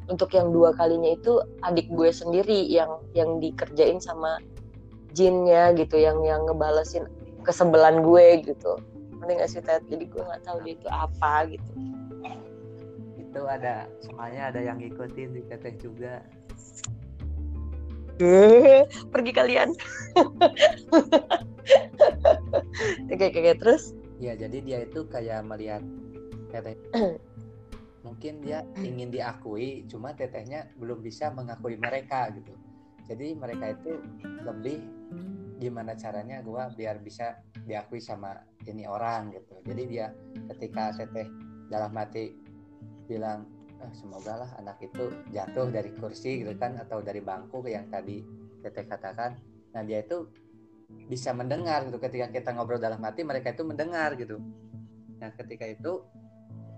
[0.10, 4.42] untuk yang dua kalinya itu adik gue sendiri yang yang dikerjain sama
[5.12, 7.08] jinnya gitu yang yang ngebalesin
[7.44, 8.80] kesebelan gue gitu.
[9.22, 9.86] Mending gak sih Ted?
[9.90, 11.72] Jadi gue nggak tahu dia itu apa gitu.
[13.22, 16.26] Itu ada semuanya ada yang ngikutin di teteh juga.
[19.14, 19.70] Pergi kalian.
[23.12, 23.94] Oke oke terus?
[24.22, 25.82] Ya jadi dia itu kayak melihat
[26.50, 26.78] teteh.
[28.06, 32.54] Mungkin dia ingin diakui cuma tetehnya belum bisa mengakui mereka gitu.
[33.06, 34.02] Jadi mereka itu
[34.46, 34.82] lebih
[35.62, 38.34] gimana caranya gue biar bisa diakui sama
[38.66, 39.62] ini orang gitu.
[39.62, 40.10] Jadi dia
[40.50, 41.30] ketika teteh
[41.70, 42.34] dalam hati
[43.06, 43.46] bilang
[43.78, 48.26] eh, semoga lah anak itu jatuh dari kursi gitu kan atau dari bangku yang tadi
[48.66, 49.38] teteh katakan
[49.72, 50.26] nah dia itu
[51.06, 52.02] bisa mendengar gitu.
[52.02, 54.42] Ketika kita ngobrol dalam hati mereka itu mendengar gitu.
[55.22, 56.02] Nah ketika itu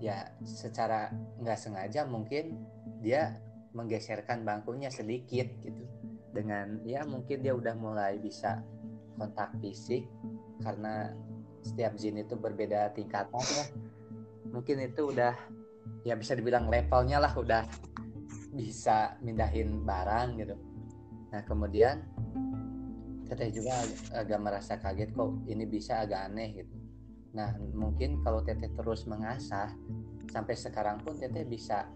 [0.04, 1.08] ya secara
[1.39, 2.60] nggak sengaja mungkin
[3.00, 3.39] dia
[3.72, 5.84] menggeserkan bangkunya sedikit gitu
[6.34, 8.60] dengan ya mungkin dia udah mulai bisa
[9.15, 10.10] kontak fisik
[10.65, 11.13] karena
[11.62, 13.65] setiap jin itu berbeda tingkatan ya
[14.50, 15.34] mungkin itu udah
[16.04, 17.63] ya bisa dibilang levelnya lah udah
[18.54, 20.56] bisa mindahin barang gitu.
[21.34, 22.06] Nah kemudian
[23.26, 23.82] teteh juga
[24.13, 26.76] agak merasa kaget kok ini bisa agak aneh gitu.
[27.34, 29.74] Nah mungkin kalau teteh terus mengasah
[30.30, 31.89] sampai sekarang pun teteh bisa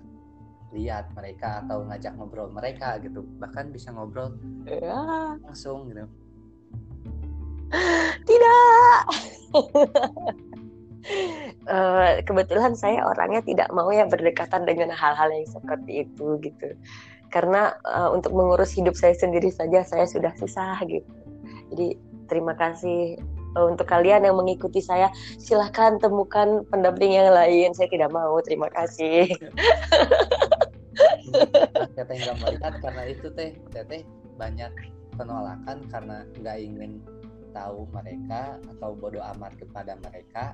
[0.75, 3.23] lihat mereka atau ngajak ngobrol mereka gitu.
[3.39, 4.35] Bahkan bisa ngobrol
[4.67, 5.35] ya.
[5.43, 6.05] langsung gitu.
[8.23, 9.01] Tidak.
[11.67, 16.75] Uh, kebetulan saya orangnya tidak mau ya berdekatan dengan hal-hal yang seperti itu gitu.
[17.27, 21.11] Karena uh, untuk mengurus hidup saya sendiri saja saya sudah susah gitu.
[21.75, 21.99] Jadi
[22.31, 23.19] terima kasih
[23.59, 25.11] uh, untuk kalian yang mengikuti saya.
[25.35, 27.75] Silahkan temukan pendamping yang lain.
[27.75, 28.39] Saya tidak mau.
[28.39, 29.27] Terima kasih
[31.97, 34.01] teteh nggak melihat karena itu teh teteh
[34.37, 34.71] banyak
[35.17, 37.01] penolakan karena nggak ingin
[37.51, 40.53] tahu mereka atau bodoh amat kepada mereka.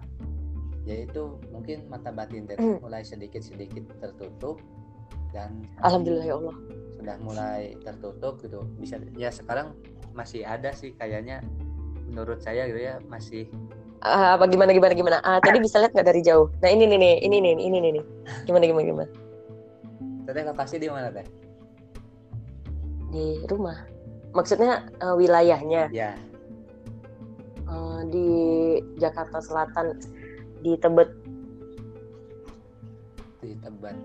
[0.84, 2.84] Yaitu mungkin mata batin teteh mm.
[2.84, 4.60] mulai sedikit-sedikit tertutup
[5.32, 6.58] dan alhamdulillah ya Allah.
[7.00, 8.64] sudah mulai tertutup gitu.
[8.80, 9.76] Bisa ya sekarang
[10.16, 11.44] masih ada sih kayaknya
[12.08, 13.50] menurut saya gitu ya masih
[14.04, 15.18] uh, apa gimana gimana gimana?
[15.24, 16.52] Uh, tadi bisa lihat nggak dari jauh?
[16.64, 18.06] Nah ini nih nih ini nih ini nih nih
[18.48, 19.23] gimana gimana gimana
[20.24, 21.28] teteh lokasi di mana teh?
[23.14, 23.78] Di rumah.
[24.34, 25.94] Maksudnya uh, wilayahnya?
[25.94, 26.18] Ya
[27.74, 28.28] uh, di
[29.02, 29.98] Jakarta Selatan
[30.62, 31.10] di Tebet.
[33.42, 33.98] Di Tebet.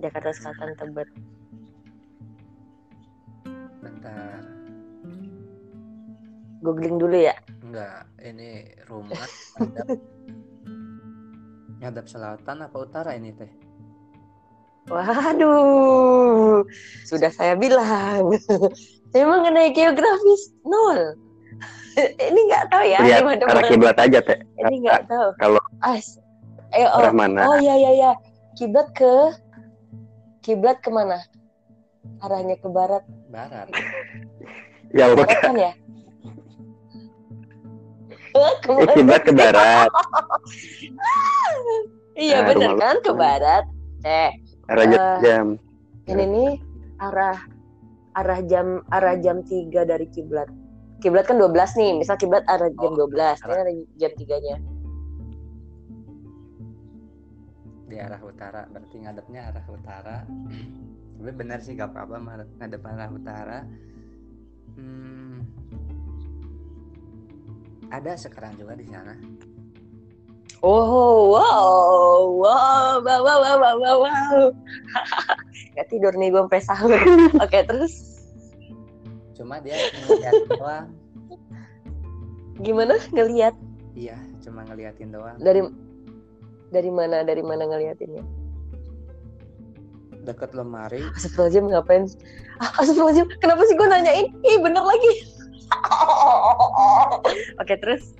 [0.00, 1.08] Jakarta Selatan Tebet.
[3.80, 4.40] Bentar.
[6.60, 7.34] Googling dulu ya.
[7.64, 9.24] Enggak ini rumah
[9.56, 9.88] ngadap
[11.80, 13.48] ngadap selatan apa utara ini teh
[14.90, 16.66] Waduh,
[17.06, 18.34] sudah saya bilang.
[19.14, 21.14] saya mengenai geografis nol.
[22.30, 22.98] ini nggak tahu ya.
[22.98, 24.38] Lihat arah kiblat aja teh.
[24.58, 25.28] Ini nggak tahu.
[25.38, 26.18] Kalau As,
[26.74, 27.46] eh, oh, mana?
[27.46, 28.12] Oh ya ya ya.
[28.58, 29.34] Kiblat ke
[30.42, 31.22] kiblat ke mana?
[32.26, 33.06] Arahnya ke barat.
[33.30, 33.70] Barat.
[34.98, 35.72] ya barat kan ya?
[38.30, 38.54] Eh,
[38.98, 39.90] kiblat ke barat.
[42.14, 43.64] iya nah, benar kan ke barat.
[44.06, 44.30] Eh,
[44.70, 45.46] arah uh, jam.
[46.06, 46.50] Ini nih
[47.02, 47.38] arah
[48.14, 50.46] arah jam arah jam tiga dari kiblat.
[51.02, 54.56] Kiblat kan 12 nih misal kiblat ada jam oh, 12 ini ada jam 3 nya
[57.90, 60.16] di arah utara berarti ngadepnya arah utara.
[61.20, 63.58] Tapi benar sih gak apa-apa ngadep arah utara.
[64.78, 65.42] Hmm,
[67.90, 69.18] ada sekarang juga di sana
[70.60, 74.42] Oh, wow, wow, wow, wow, wow, wow, wow.
[75.78, 76.92] Gak tidur nih gue sampai sahur.
[76.98, 78.10] Oke, okay, terus?
[79.40, 79.72] cuma dia
[80.04, 80.86] ngeliatin doang.
[82.60, 83.00] Gimana?
[83.08, 83.56] Ngeliat?
[83.96, 85.40] Iya cuma ngeliatin doang.
[85.40, 85.64] Dari
[86.68, 87.24] dari mana?
[87.24, 88.20] Dari mana ngeliatinnya?
[90.28, 91.00] Deket lemari.
[91.16, 92.04] Astagfirullahaladzim ngapain?
[92.60, 94.28] Ah, Astagfirullahaladzim kenapa sih gue nanyain?
[94.44, 95.12] Ih bener lagi.
[97.64, 98.12] Oke terus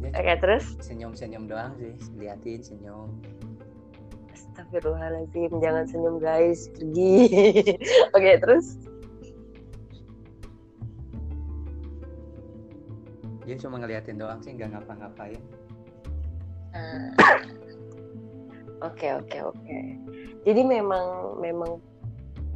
[0.00, 0.64] oke okay, terus?
[0.80, 3.12] senyum-senyum doang sih liatin senyum.
[4.32, 7.14] Astagfirullahaladzim jangan senyum guys pergi.
[8.16, 8.76] Oke okay, terus?
[13.48, 15.40] Dia cuma ngeliatin doang sih nggak ngapa-ngapain.
[16.70, 17.10] Ah.
[18.88, 19.78] oke oke oke.
[20.46, 21.82] Jadi memang memang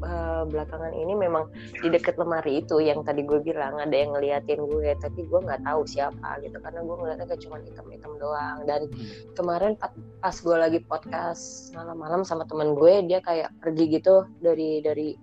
[0.05, 1.49] uh, belakangan ini memang
[1.81, 5.65] di dekat lemari itu yang tadi gue bilang ada yang ngeliatin gue tapi gue nggak
[5.65, 8.59] tahu siapa gitu karena gue ngeliatnya kayak cuma hitam-hitam doang.
[8.69, 9.35] Dan hmm.
[9.35, 9.73] kemarin
[10.21, 15.17] pas gue lagi podcast malam-malam sama teman gue dia kayak pergi gitu dari dari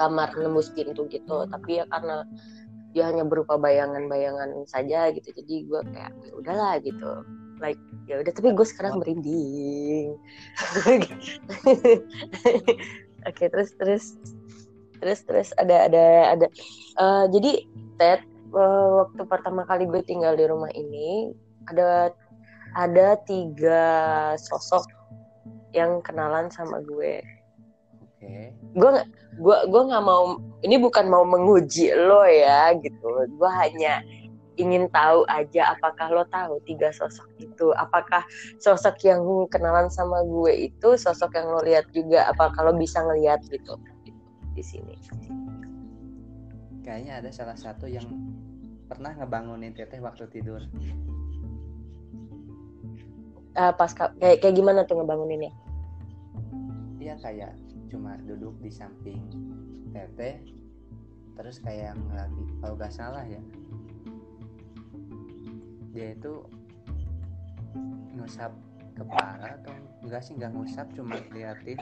[0.00, 1.44] kamar nembus pintu gitu.
[1.44, 2.24] Tapi ya karena
[2.90, 7.22] dia hanya berupa bayangan-bayangan saja gitu jadi gue kayak ya udahlah gitu.
[7.60, 10.16] Like ya udah tapi gue sekarang merinding
[13.26, 14.04] oke okay, terus terus
[15.00, 16.04] terus terus ada ada
[16.36, 16.46] ada.
[17.00, 17.64] Uh, jadi
[17.96, 18.20] Ted
[18.52, 21.32] uh, waktu pertama kali gue tinggal di rumah ini
[21.68, 22.12] ada
[22.76, 23.82] ada tiga
[24.38, 24.86] sosok
[25.74, 27.22] yang kenalan sama gue.
[28.20, 28.52] Okay.
[28.76, 28.90] gue
[29.40, 33.08] gue gue nggak mau ini bukan mau menguji lo ya gitu.
[33.40, 34.04] Gue hanya
[34.60, 37.72] ingin tahu aja apakah lo tahu tiga sosok itu.
[37.74, 38.22] Apakah
[38.60, 42.28] sosok yang kenalan sama gue itu sosok yang lo lihat juga?
[42.28, 43.80] Apakah lo bisa ngelihat gitu
[44.52, 44.94] di sini?
[46.84, 48.04] Kayaknya ada salah satu yang
[48.90, 50.60] pernah ngebangunin teteh waktu tidur.
[53.56, 55.50] Uh, pas kayak kayak gimana tuh ngebanguninnya?
[57.00, 57.56] Iya kayak
[57.90, 59.18] cuma duduk di samping
[59.90, 60.38] teteh
[61.34, 63.40] terus kayak lagi kalau gak salah ya
[65.90, 66.46] dia itu
[68.14, 68.52] ngusap
[68.94, 69.74] kepala atau
[70.04, 71.78] enggak sih nggak ngusap cuma liatin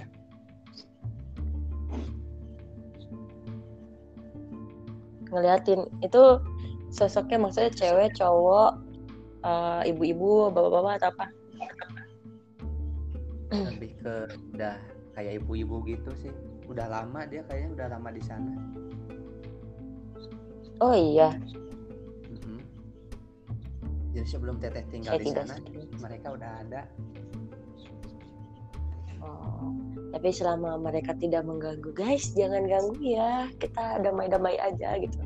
[5.29, 6.41] ngeliatin itu
[6.89, 8.81] sosoknya maksudnya cewek cowok
[9.45, 11.27] uh, ibu-ibu bapak-bapak atau apa?
[13.53, 14.15] Lebih ke
[14.57, 14.77] udah
[15.17, 16.33] kayak ibu-ibu gitu sih.
[16.69, 18.53] Udah lama dia kayaknya udah lama di sana.
[20.79, 21.35] Oh iya
[24.19, 25.55] jadi sebelum teteh tinggal Saya di sana
[26.03, 26.83] mereka udah ada
[29.19, 29.75] Oh,
[30.14, 33.51] tapi selama mereka tidak mengganggu, guys, jangan ganggu ya.
[33.59, 35.19] Kita damai-damai aja gitu.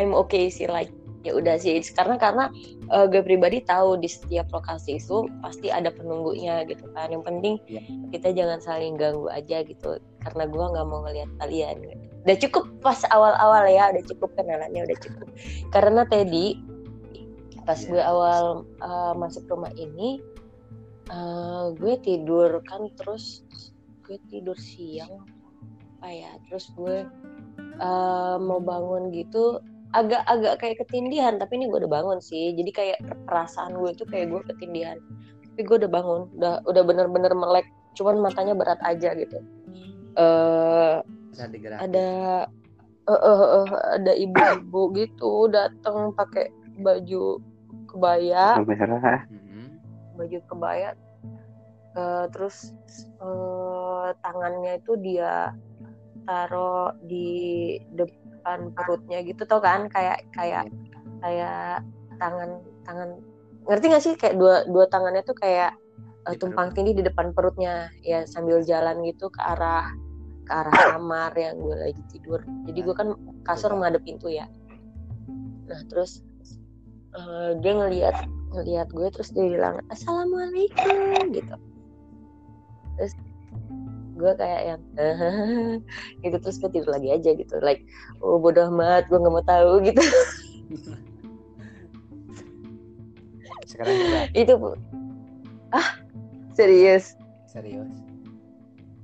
[0.00, 0.88] I'm okay sih, like
[1.28, 1.76] ya udah sih.
[1.92, 2.48] Karena karena
[2.88, 7.12] eh, gue pribadi tahu di setiap lokasi itu pasti ada penunggunya gitu kan.
[7.12, 7.84] Yang penting Iya.
[8.16, 10.00] kita jangan saling ganggu aja gitu.
[10.24, 11.76] Karena gue nggak mau ngelihat kalian.
[12.24, 15.28] Udah cukup pas awal-awal ya, udah cukup kenalannya udah cukup.
[15.68, 16.73] Karena Teddy
[17.64, 17.88] pas Iya.
[17.90, 18.44] gue awal
[18.80, 20.20] eh, masuk rumah ini
[21.10, 23.44] eh, gue tidur kan terus
[24.04, 25.24] gue tidur siang
[25.98, 27.08] apa ya terus gue
[27.80, 29.60] eh, mau bangun gitu
[29.94, 32.50] agak-agak kayak ketindihan tapi ini gue udah bangun sih.
[32.50, 32.98] Jadi kayak
[33.30, 34.98] perasaan gue tuh kayak gue ketindihan.
[35.54, 39.38] Tapi gue udah bangun udah udah bener-bener melek cuman matanya berat aja gitu.
[41.34, 42.08] Digerak ada
[43.06, 43.68] eh, eh, eh,
[44.02, 46.50] ada ibu-ibu gitu datang pakai
[46.82, 47.38] baju
[47.94, 48.58] kebaya.
[48.60, 49.64] Merah Mhm.
[50.18, 50.90] baju kebaya.
[51.94, 52.74] Eh, terus
[53.22, 55.54] eh, tangannya itu dia
[56.26, 57.30] taruh di
[57.94, 59.86] depan perutnya gitu tau kan?
[59.86, 60.66] Kayak kayak
[61.22, 61.86] kayak
[62.18, 62.50] tangan
[62.82, 63.10] tangan.
[63.64, 64.14] Ngerti gak sih?
[64.18, 65.72] Kayak dua dua tangannya tuh kayak
[66.24, 67.92] Di tumpang tindih di depan perutnya.
[68.00, 69.84] Ya sambil jalan gitu ke arah
[70.48, 72.40] ke arah kamar yang gue lagi tidur.
[72.64, 73.12] Jadi gue kan
[73.44, 74.48] kasur menghadap pintu ya.
[75.68, 76.24] Nah terus
[77.14, 78.16] eh, dia ngelihat
[78.54, 81.54] ngelihat gue terus dia bilang assalamualaikum gitu.
[82.98, 83.12] Terus
[84.14, 84.82] gue kayak yang
[86.22, 87.58] gitu terus gue tidur lagi aja gitu.
[87.58, 87.82] Like
[88.22, 90.02] oh bodoh amat gue nggak mau tahu gitu.
[93.70, 94.54] Sekarang itu
[95.74, 95.98] ah
[96.54, 97.18] serius?
[97.50, 97.90] Serius?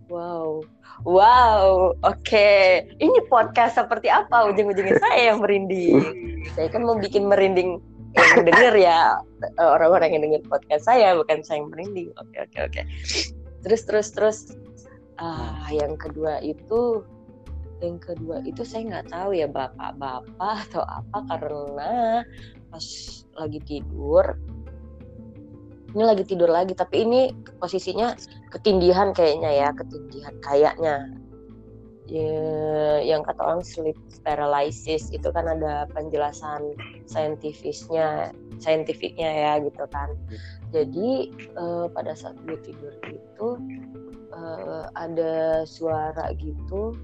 [0.06, 0.62] Wow.
[1.02, 2.50] Wow oke.
[2.86, 4.46] Ini podcast seperti apa?
[4.50, 6.02] Ujung-ujungnya saya yang merinding.
[6.54, 7.82] Saya kan mau bikin merinding
[8.16, 8.98] yang denger ya
[9.58, 12.10] orang-orang yang denger podcast saya bukan saya yang merinding.
[12.18, 12.82] Oke oke oke.
[13.62, 14.38] Terus terus terus.
[15.20, 17.04] Ah yang kedua itu
[17.80, 22.24] yang kedua itu saya nggak tahu ya bapak-bapak atau apa karena
[22.68, 22.86] pas
[23.36, 24.36] lagi tidur
[25.90, 28.14] ini lagi tidur lagi tapi ini posisinya
[28.52, 31.10] ketindihan kayaknya ya ketindihan kayaknya
[32.10, 33.94] ya, yang kata orang sleep
[34.26, 36.74] paralysis itu kan ada penjelasan
[37.06, 40.10] saintifisnya saintifiknya ya gitu kan.
[40.74, 43.48] Jadi eh, pada saat gue tidur itu
[44.34, 46.98] eh, ada suara gitu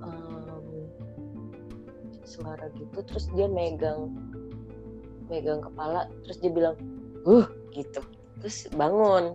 [0.00, 0.86] em,
[2.22, 4.14] suara gitu terus dia megang
[5.26, 6.78] megang kepala terus dia bilang
[7.26, 8.00] uh gitu.
[8.40, 9.34] Terus bangun.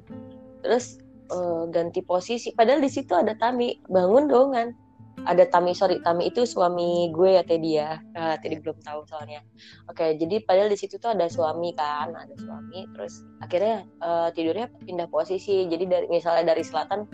[0.63, 1.01] Terus
[1.31, 2.51] eh, ganti posisi.
[2.51, 3.79] Padahal di situ ada Tami.
[3.87, 4.75] Bangun dong kan
[5.23, 6.03] ada Tami sorry.
[6.03, 7.97] Tami itu suami gue ya Teddy ya.
[8.13, 9.41] Nah, Teddy belum tahu soalnya.
[9.87, 12.85] Oke jadi padahal di situ tuh ada suami kan ada suami.
[12.93, 15.65] Terus akhirnya eh, tidurnya pindah posisi.
[15.65, 17.07] Jadi dari misalnya dari selatan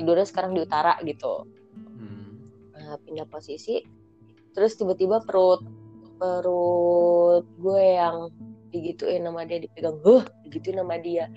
[0.00, 1.44] tidurnya sekarang di utara gitu.
[1.76, 2.26] Hmm.
[2.74, 3.82] Nah, pindah posisi.
[4.56, 5.62] Terus tiba-tiba perut
[6.18, 8.32] perut gue yang
[8.74, 10.02] digituin nama dia dipegang.
[10.02, 11.28] Huh digituin nama dia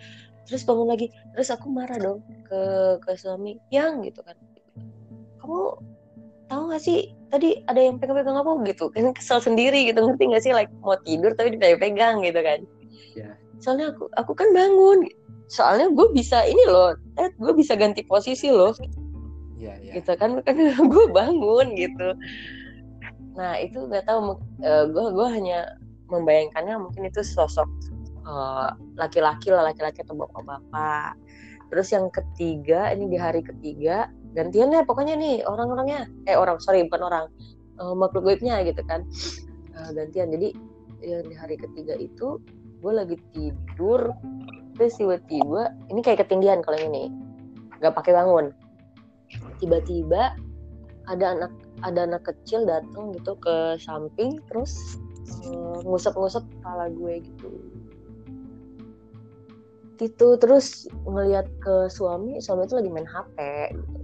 [0.47, 2.61] terus bangun lagi terus aku marah dong ke
[3.03, 4.35] ke suami yang gitu kan.
[5.41, 5.79] Kamu
[6.51, 8.91] tahu gak sih tadi ada yang pegang-pegang apa gitu.
[8.91, 12.59] Kan kesel sendiri gitu ngerti gak sih like mau tidur tapi dipegang-pegang gitu kan.
[13.11, 13.35] Ya.
[13.61, 15.07] soalnya aku aku kan bangun.
[15.51, 18.73] Soalnya gue bisa ini loh Ted gue bisa ganti posisi loh.
[19.61, 19.91] Iya, iya.
[20.01, 20.57] gitu kan kan
[20.93, 22.17] gue bangun gitu.
[23.37, 25.77] Nah itu nggak tahu gue gue hanya
[26.11, 27.69] membayangkannya mungkin itu sosok
[28.21, 31.17] eh, laki-laki lah laki-laki atau bapak-bapak.
[31.71, 36.07] Terus yang ketiga ini di hari ketiga gantian deh pokoknya nih orang-orangnya.
[36.27, 37.25] Eh orang sorry bukan orang.
[37.79, 39.07] Eh, makhluk gaibnya gitu kan.
[39.71, 40.29] Eh, gantian.
[40.31, 40.51] Jadi
[41.01, 42.37] yang di hari ketiga itu
[42.81, 44.13] gue lagi tidur
[44.77, 47.07] terus tiba-tiba ini kayak ketindihan kalau ini.
[47.79, 48.45] Nggak pakai bangun.
[49.63, 50.35] Tiba-tiba
[51.09, 51.51] ada anak
[51.81, 54.99] ada anak kecil datang gitu ke samping terus
[55.87, 57.49] ngusap-ngusap kepala gue gitu
[60.01, 60.35] gitu.
[60.41, 63.37] Terus ngelihat ke suami suami itu lagi main HP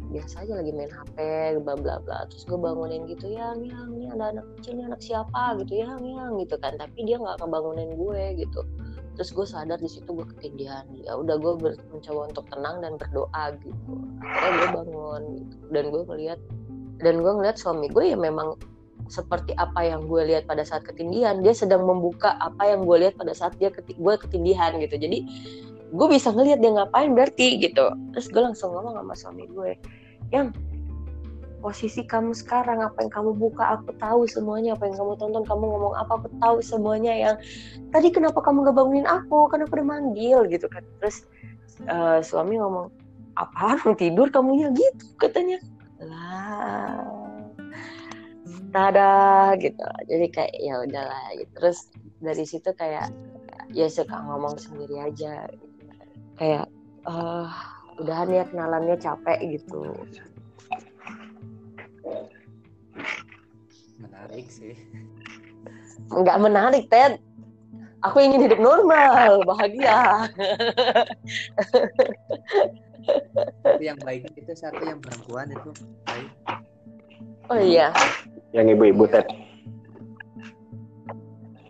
[0.07, 1.17] biasa aja lagi main HP
[1.65, 2.23] bla bla bla.
[2.29, 5.57] Terus gue bangunin gitu yang yang ini ada anak kecil ini anak siapa?
[5.65, 6.77] Gitu yang yang gitu kan.
[6.79, 8.61] Tapi dia nggak kebangunin gue gitu.
[9.17, 10.85] Terus gue sadar di situ gue ketindihan.
[11.01, 13.93] Ya udah gue ber- mencoba untuk tenang dan berdoa gitu.
[14.21, 15.55] Akhirnya gue bangun gitu.
[15.73, 16.39] Dan gue ngeliat
[16.97, 18.57] dan gue ngeliat suami gue ya memang
[19.07, 21.41] seperti apa yang gue lihat pada saat ketindihan.
[21.43, 24.95] Dia sedang membuka apa yang gue lihat pada saat dia keti gue ketindihan gitu.
[24.95, 25.25] Jadi
[25.91, 27.91] gue bisa ngelihat dia ngapain berarti gitu.
[28.15, 29.79] Terus gue langsung ngomong sama suami gue
[30.35, 30.51] yang
[31.57, 34.75] posisi kamu sekarang apa yang kamu buka aku tahu semuanya.
[34.75, 37.35] Apa yang kamu tonton kamu ngomong apa aku tahu semuanya yang
[37.95, 39.47] tadi kenapa kamu gak bangunin aku?
[39.49, 40.83] Kan aku udah manggil gitu kan.
[41.01, 41.25] Terus
[41.87, 42.91] uh, suami ngomong
[43.39, 44.69] apa tidur kamunya?
[44.75, 45.59] Gitu katanya.
[46.03, 47.17] Lah
[48.71, 49.87] tada gitu.
[50.05, 51.51] Jadi kayak ya udahlah gitu.
[51.57, 51.89] terus
[52.21, 53.09] dari situ kayak
[53.71, 55.47] ya suka ngomong sendiri aja.
[56.37, 56.65] Kayak
[57.09, 57.49] uh,
[57.97, 59.93] udahan ya kenalannya capek gitu.
[63.97, 64.77] Menarik sih.
[66.13, 67.17] Nggak menarik Ted.
[68.05, 70.29] Aku ingin hidup normal bahagia.
[73.81, 75.71] Yang baik itu satu yang perempuan itu.
[76.05, 76.29] Baik.
[77.49, 77.89] Oh iya.
[78.53, 79.25] Yang ibu-ibu Ted.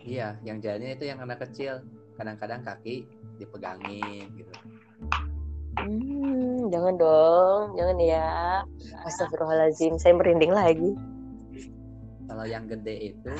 [0.04, 1.80] Iya yang jalannya itu yang anak kecil.
[2.20, 3.08] Kadang-kadang kaki
[3.38, 4.52] dipegangin gitu
[5.78, 8.26] Hmm, jangan dong, jangan ya.
[9.06, 10.98] Astagfirullahaladzim, saya merinding lagi.
[12.26, 13.32] Kalau yang gede itu,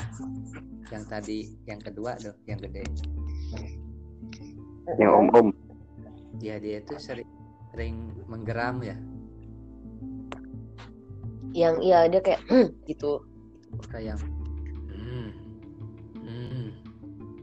[0.95, 2.87] yang tadi, yang kedua tuh, yang gede.
[5.03, 5.49] Yang om-om.
[6.39, 7.27] Ya dia itu sering,
[7.75, 8.97] sering menggeram ya.
[11.53, 12.43] Yang iya dia kayak
[12.89, 13.19] gitu.
[13.91, 14.23] Kayak
[14.95, 15.35] hmm.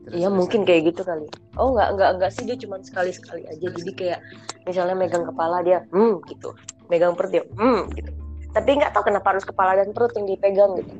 [0.06, 1.26] Terus, Iya terus mungkin ada- kayak gitu kali.
[1.58, 3.66] Oh nggak nggak nggak sih dia cuma sekali sekali aja.
[3.74, 4.20] Jadi kayak
[4.64, 6.54] misalnya megang kepala dia hmm gitu,
[6.88, 8.12] megang perut dia hmm gitu.
[8.54, 10.94] Tapi nggak tahu kenapa harus kepala dan perut yang dipegang gitu.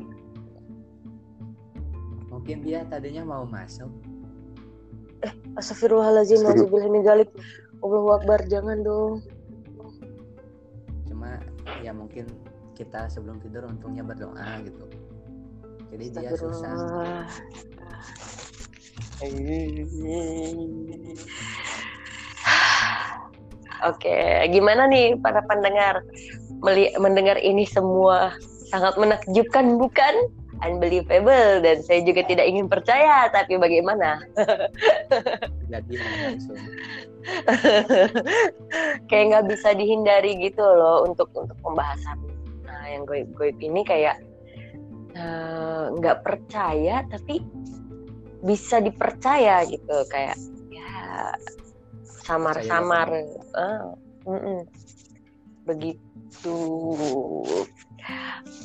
[2.28, 3.90] mungkin dia tadinya mau masuk
[5.58, 7.32] Astagfirullahaladzim, nauzubillah min dzalik.
[7.82, 9.24] Allahu Akbar, jangan dong.
[11.08, 11.42] cuma
[11.82, 12.30] ya mungkin
[12.76, 14.86] kita sebelum tidur untungnya berdoa gitu
[15.90, 17.24] jadi dia susah
[23.86, 24.18] Oke,
[24.50, 26.02] gimana nih para pendengar
[26.64, 28.34] Meli- mendengar ini semua
[28.72, 30.16] sangat menakjubkan bukan?
[30.64, 34.24] Unbelievable dan saya juga tidak ingin percaya tapi bagaimana?
[35.68, 35.94] jadi
[36.24, 36.58] langsung
[39.10, 42.18] kayak nggak bisa dihindari gitu loh untuk untuk pembahasan
[42.64, 44.22] nah yang gue gue ini kayak
[45.18, 47.42] eh, nggak percaya tapi
[48.46, 50.38] bisa dipercaya gitu kayak
[50.70, 51.34] ya
[52.24, 53.10] samar-samar.
[53.58, 53.94] Ah,
[54.30, 54.66] mm-mm.
[55.66, 56.58] begitu.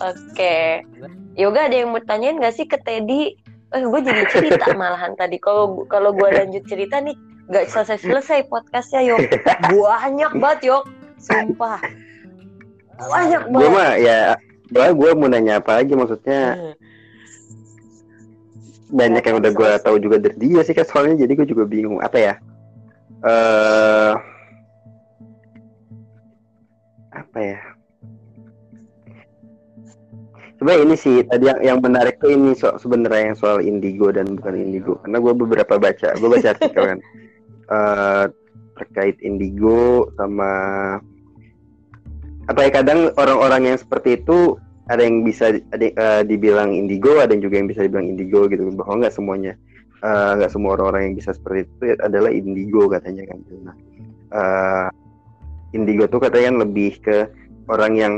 [0.01, 0.85] Oke.
[1.37, 3.37] Yoga ada yang mau tanyain nggak sih ke Teddy?
[3.71, 5.41] Eh gue jadi cerita malahan tadi.
[5.41, 7.17] Kalau kalau gue lanjut cerita nih
[7.49, 9.21] nggak selesai selesai podcastnya yok.
[9.73, 10.85] Banyak banget yok.
[11.21, 11.81] Sumpah.
[13.01, 13.77] Banyak Gue banget.
[13.77, 14.21] mah ya,
[14.69, 16.57] gue gue mau nanya apa lagi maksudnya?
[16.57, 16.75] Hmm.
[18.91, 22.03] Banyak yang udah gue tahu juga dari dia sih kan soalnya jadi gue juga bingung
[22.03, 22.35] apa ya?
[23.25, 24.15] Eh
[27.11, 27.61] apa ya?
[30.61, 34.37] Sebenarnya ini sih tadi yang yang menarik tuh ini so, sebenarnya yang soal indigo dan
[34.37, 35.01] bukan indigo.
[35.01, 37.01] Karena gue beberapa baca gue baca artikel kan.
[37.71, 38.27] Eh,
[38.75, 40.51] terkait indigo sama
[42.51, 44.59] apa ya kadang orang-orang yang seperti itu
[44.91, 48.67] ada yang bisa ada eh, dibilang indigo ada yang juga yang bisa dibilang indigo gitu
[48.75, 49.55] bahwa nggak semuanya
[50.03, 53.77] eh, nggak semua orang-orang yang bisa seperti itu adalah indigo katanya kan nah
[54.31, 54.87] eh,
[55.71, 57.17] indigo tuh katanya kan lebih ke
[57.71, 58.15] orang yang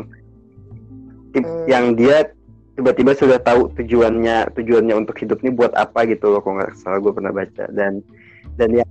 [1.30, 1.68] tip- Hmm.
[1.68, 2.32] yang dia
[2.72, 6.98] tiba-tiba sudah tahu tujuannya tujuannya untuk hidup ini buat apa gitu loh kalau nggak salah
[6.98, 8.00] gue pernah baca dan
[8.56, 8.88] dan yang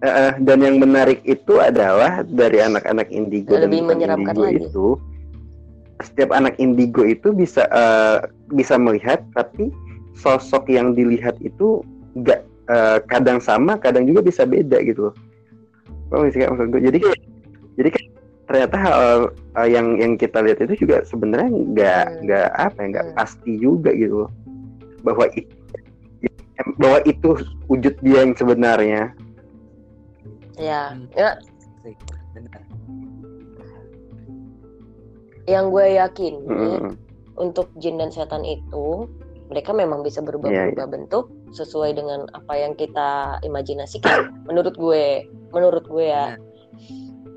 [0.00, 4.60] eh, dan yang menarik itu adalah dari anak-anak indigo dan Lebih bukan menyeramkan indigo lagi.
[4.68, 4.86] itu
[6.02, 8.18] setiap anak indigo itu bisa eh,
[8.52, 9.68] bisa melihat tapi
[10.16, 11.80] sosok yang dilihat itu
[12.18, 12.40] nggak
[12.70, 15.14] eh, kadang sama kadang juga bisa beda gitu loh.
[16.10, 17.20] Paham nggak sih, Kak, maksud gue jadi kayak
[17.78, 18.08] jadi kayak
[18.50, 18.94] ternyata hal
[19.62, 22.18] eh, yang yang kita lihat itu juga sebenarnya nggak Hmm.
[22.26, 23.16] nggak apa ya nggak Hmm.
[23.16, 24.30] pasti juga gitu loh.
[25.06, 25.50] Bahwa itu
[26.76, 27.30] bahwa itu
[27.72, 29.14] wujud dia yang sebenarnya.
[30.60, 31.08] Ya Hmm.
[31.16, 31.38] ya.
[32.36, 32.62] Benar
[35.48, 36.90] yang gue yakin Mm.
[37.40, 39.08] untuk jin dan setan itu
[39.50, 44.30] mereka memang bisa Iya, berubah-ubah bentuk sesuai dengan apa yang kita imajinasikan.
[44.46, 46.38] Menurut gue menurut gue ya.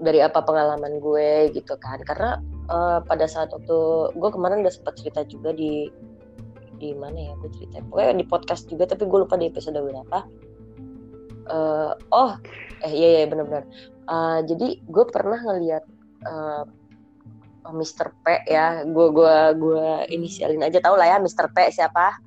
[0.04, 2.04] Dari apa pengalaman gue gitu kan.
[2.06, 2.38] Karena
[2.70, 5.90] eh, pada saat waktu gue kemarin udah sempat cerita juga di
[6.78, 7.82] di mana ya gue cerita.
[7.88, 10.20] Pokoknya di podcast juga tapi gue lupa di episode berapa.
[11.44, 12.32] Eh, oh
[12.84, 13.66] eh iya iya benar-benar
[14.04, 15.84] Eh, jadi gue pernah ngelihat
[16.28, 16.64] eh,
[17.72, 18.12] Mr.
[18.24, 21.48] P ya gue gua gua inisialin aja tau lah ya Mr.
[21.56, 22.20] P siapa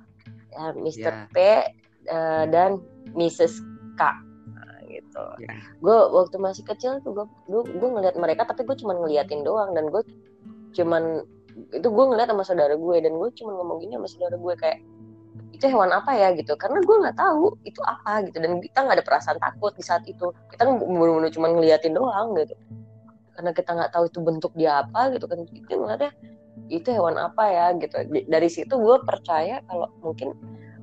[0.54, 1.12] ya Mr.
[1.12, 1.28] Ya.
[1.28, 1.36] P
[2.08, 2.80] eh, dan
[3.12, 3.60] Mrs.
[3.98, 4.02] K
[4.56, 5.52] Nah, gitu Ya.
[5.84, 7.26] gue waktu masih kecil tuh gue
[7.66, 10.00] gue, ngeliat mereka tapi gue cuma ngeliatin doang dan gue
[10.72, 11.24] cuman
[11.72, 14.78] itu gue ngeliat sama saudara gue dan gue cuma ngomong gini sama saudara gue kayak
[15.56, 18.96] itu hewan apa ya gitu karena gue nggak tahu itu apa gitu dan kita nggak
[19.00, 22.52] ada perasaan takut di saat itu kita benar-benar cuma ngeliatin doang gitu
[23.36, 26.12] karena kita nggak tahu itu bentuk dia apa gitu kan itu ngeliatnya
[26.72, 27.94] itu hewan apa ya gitu
[28.26, 30.32] dari situ gue percaya kalau mungkin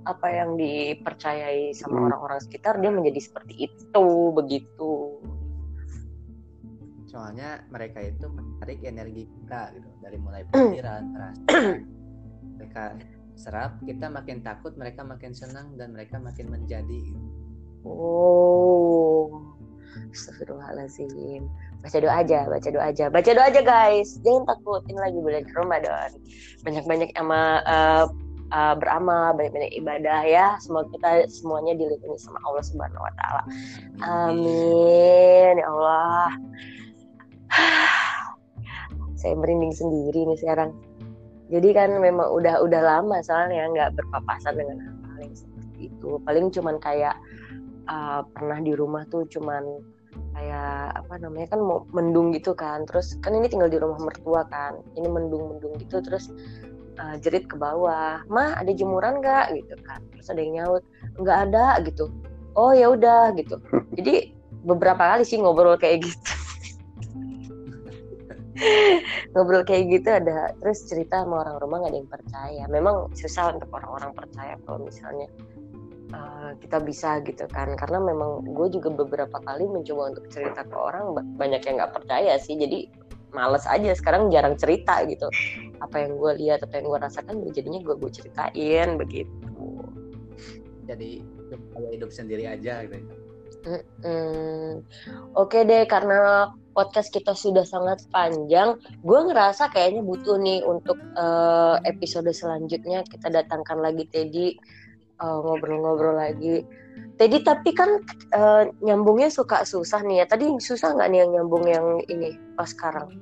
[0.04, 2.08] apa yang dipercayai sama hmm.
[2.12, 2.46] orang-orang hmm.
[2.48, 5.20] sekitar dia menjadi seperti itu begitu
[7.08, 11.54] soalnya mereka itu menarik energi kita gitu dari mulai pikiran rasa
[12.58, 12.84] mereka
[13.34, 17.14] serap kita makin takut mereka makin senang dan mereka makin menjadi
[17.86, 19.56] oh
[20.14, 21.50] Astagfirullahaladzim
[21.84, 23.06] baca doa aja baca doa aja.
[23.12, 24.16] Baca doa aja guys.
[24.24, 26.10] Jangan takut ini lagi bulan Ramadan.
[26.64, 28.06] Banyak-banyak sama uh,
[28.56, 30.56] uh, beramal banyak-banyak ibadah ya.
[30.64, 33.44] Semoga kita semuanya dilindungi sama Allah Subhanahu Wa Taala.
[34.08, 35.60] Amin.
[35.60, 36.30] Ya Allah.
[39.20, 40.72] Saya merinding sendiri nih sekarang.
[41.52, 46.10] Jadi kan memang udah udah lama soalnya nggak berpapasan dengan hal-hal yang seperti itu.
[46.24, 47.20] Paling cuman kayak
[47.92, 49.84] uh, pernah di rumah tuh cuman
[50.34, 52.84] kayak apa namanya kan mau mendung gitu kan.
[52.90, 54.82] Terus kan ini tinggal di rumah mertua kan.
[54.98, 56.34] Ini mendung mendung gitu terus
[57.00, 58.22] uh, jerit ke bawah.
[58.28, 59.54] Mah ada jemuran nggak?
[59.56, 60.02] Gitu kan.
[60.18, 60.84] Terus ada yang nyaut
[61.22, 62.10] nggak ada gitu.
[62.54, 63.58] Oh ya udah gitu.
[63.98, 64.34] Jadi
[64.66, 66.34] beberapa kali sih ngobrol kayak gitu.
[69.34, 72.64] Ngobrol kayak gitu ada terus cerita sama orang rumah gak ada yang percaya.
[72.70, 75.28] Memang susah untuk orang-orang percaya kalau misalnya
[76.14, 77.74] uh, kita bisa gitu kan.
[77.76, 82.38] Karena memang gue juga beberapa kali mencoba untuk cerita ke orang banyak yang nggak percaya
[82.38, 82.56] sih.
[82.56, 82.88] Jadi
[83.34, 85.28] males aja sekarang jarang cerita gitu.
[85.82, 89.58] Apa yang gue lihat apa yang gue rasakan jadinya gue gue ceritain begitu.
[90.86, 91.26] Jadi
[91.92, 93.24] hidup sendiri aja gitu
[93.64, 94.70] Mm -mm.
[95.40, 101.80] Oke deh, karena podcast kita sudah sangat panjang, gue ngerasa kayaknya butuh nih untuk uh,
[101.88, 103.08] episode selanjutnya.
[103.08, 104.60] Kita datangkan lagi Teddy
[105.24, 106.56] ngobrol eh, ngobrol-ngobrol lagi.
[107.14, 108.02] Teddy tapi kan
[108.34, 110.26] uh, nyambungnya suka susah nih ya.
[110.26, 113.14] Tadi susah nggak nih yang nyambung yang ini pas sekarang?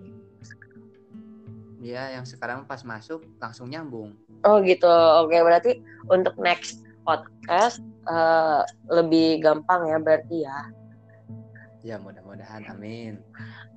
[1.81, 4.15] Iya, yang sekarang pas masuk langsung nyambung.
[4.47, 4.87] Oh gitu.
[5.25, 10.59] Oke, berarti untuk next podcast uh, lebih gampang ya berarti ya.
[11.81, 13.17] Ya mudah-mudahan amin.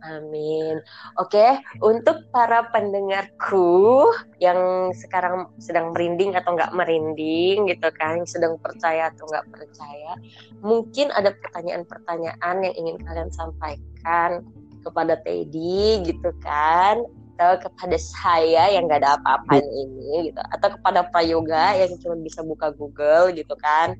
[0.05, 0.85] Amin.
[1.17, 8.61] Oke, untuk para pendengarku yang sekarang sedang merinding atau nggak merinding gitu kan, yang sedang
[8.61, 10.13] percaya atau nggak percaya,
[10.61, 14.45] mungkin ada pertanyaan-pertanyaan yang ingin kalian sampaikan
[14.85, 17.01] kepada Teddy gitu kan
[17.35, 22.47] atau kepada saya yang gak ada apa-apa ini gitu atau kepada prayoga yang cuma bisa
[22.47, 23.99] buka Google gitu kan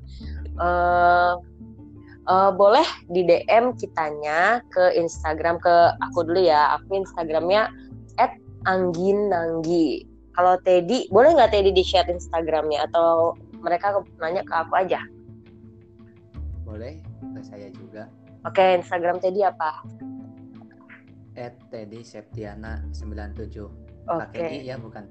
[0.55, 1.35] uh,
[2.29, 6.77] uh, boleh di DM kitanya ke Instagram ke aku dulu ya.
[6.79, 7.69] Aku Instagramnya
[8.65, 10.09] @angginanggi.
[10.35, 12.89] Kalau Teddy boleh nggak Teddy di share Instagramnya?
[12.91, 14.99] Atau mereka nanya ke aku aja?
[16.65, 18.09] Boleh ke saya juga.
[18.45, 19.85] Oke Instagram Teddy apa?
[21.35, 24.37] At Teddy Septiana 97 Oke.
[24.37, 24.61] Okay.
[24.61, 25.09] ya bukan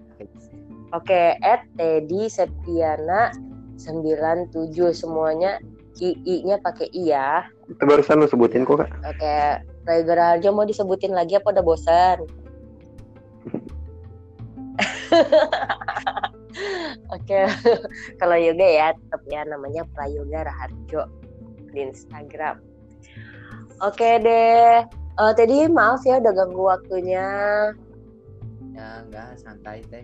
[0.94, 3.34] Oke, okay, at Teddy Septiana
[3.74, 4.54] 97
[4.94, 5.58] semuanya
[6.03, 7.47] I-nya pakai I ya.
[7.70, 8.90] Itu barusan lu sebutin kok, Kak.
[9.07, 9.62] Oke, okay.
[9.86, 12.18] Tiger aja mau disebutin lagi apa udah bosan?
[17.14, 17.47] Oke, okay.
[18.18, 21.07] kalau yoga ya tetap ya namanya Prayoga Raharjo
[21.70, 22.59] di Instagram.
[23.82, 27.26] Oke okay deh, Uh, tadi maaf ya udah ganggu waktunya.
[28.74, 30.03] Ya enggak, santai teh.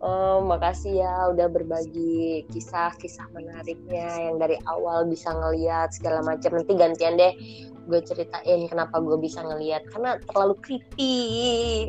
[0.00, 6.56] Oh, makasih ya udah berbagi kisah-kisah menariknya yang dari awal bisa ngeliat segala macam.
[6.56, 7.36] Nanti gantian deh
[7.84, 11.16] gue ceritain kenapa gue bisa ngeliat karena terlalu creepy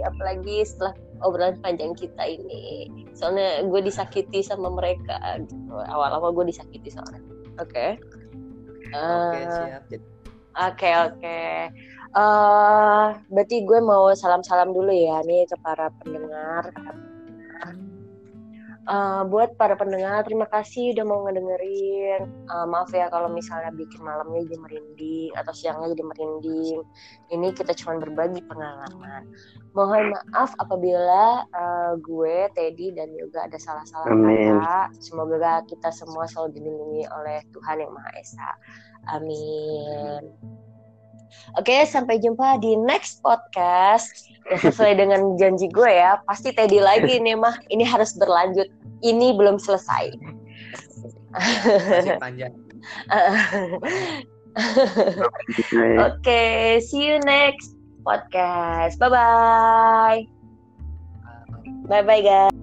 [0.03, 0.91] apalagi setelah
[1.23, 2.91] obrolan panjang kita ini.
[3.15, 5.71] Soalnya gue disakiti sama mereka gitu.
[5.71, 7.23] Awal-awal gue disakiti soalnya.
[7.63, 7.71] Oke.
[7.71, 7.89] Okay?
[8.91, 9.83] Oke, okay, siap.
[9.87, 9.99] Oke,
[10.51, 11.15] okay, oke.
[11.15, 11.55] Okay.
[12.11, 16.75] Uh, berarti gue mau salam-salam dulu ya nih ke para pendengar.
[18.89, 22.25] Uh, buat para pendengar, terima kasih udah mau ngedengerin.
[22.49, 26.79] Uh, maaf ya kalau misalnya bikin malamnya jadi merinding atau siangnya jadi merinding.
[27.29, 29.29] Ini kita cuma berbagi pengalaman.
[29.77, 34.97] Mohon maaf apabila uh, gue, Teddy, dan juga ada salah-salah kata.
[34.97, 38.49] Semoga kita semua selalu dilindungi oleh Tuhan Yang Maha Esa.
[39.13, 40.25] Amin.
[41.59, 44.29] Oke, sampai jumpa di next podcast.
[44.49, 47.55] Ya sesuai dengan janji gue ya, pasti Teddy lagi nih mah.
[47.69, 48.67] Ini harus berlanjut.
[49.01, 50.11] Ini belum selesai.
[51.31, 52.51] Masih panjang.
[54.51, 58.99] Oke, okay, see you next podcast.
[58.99, 60.19] Bye bye.
[61.87, 62.60] Bye bye guys.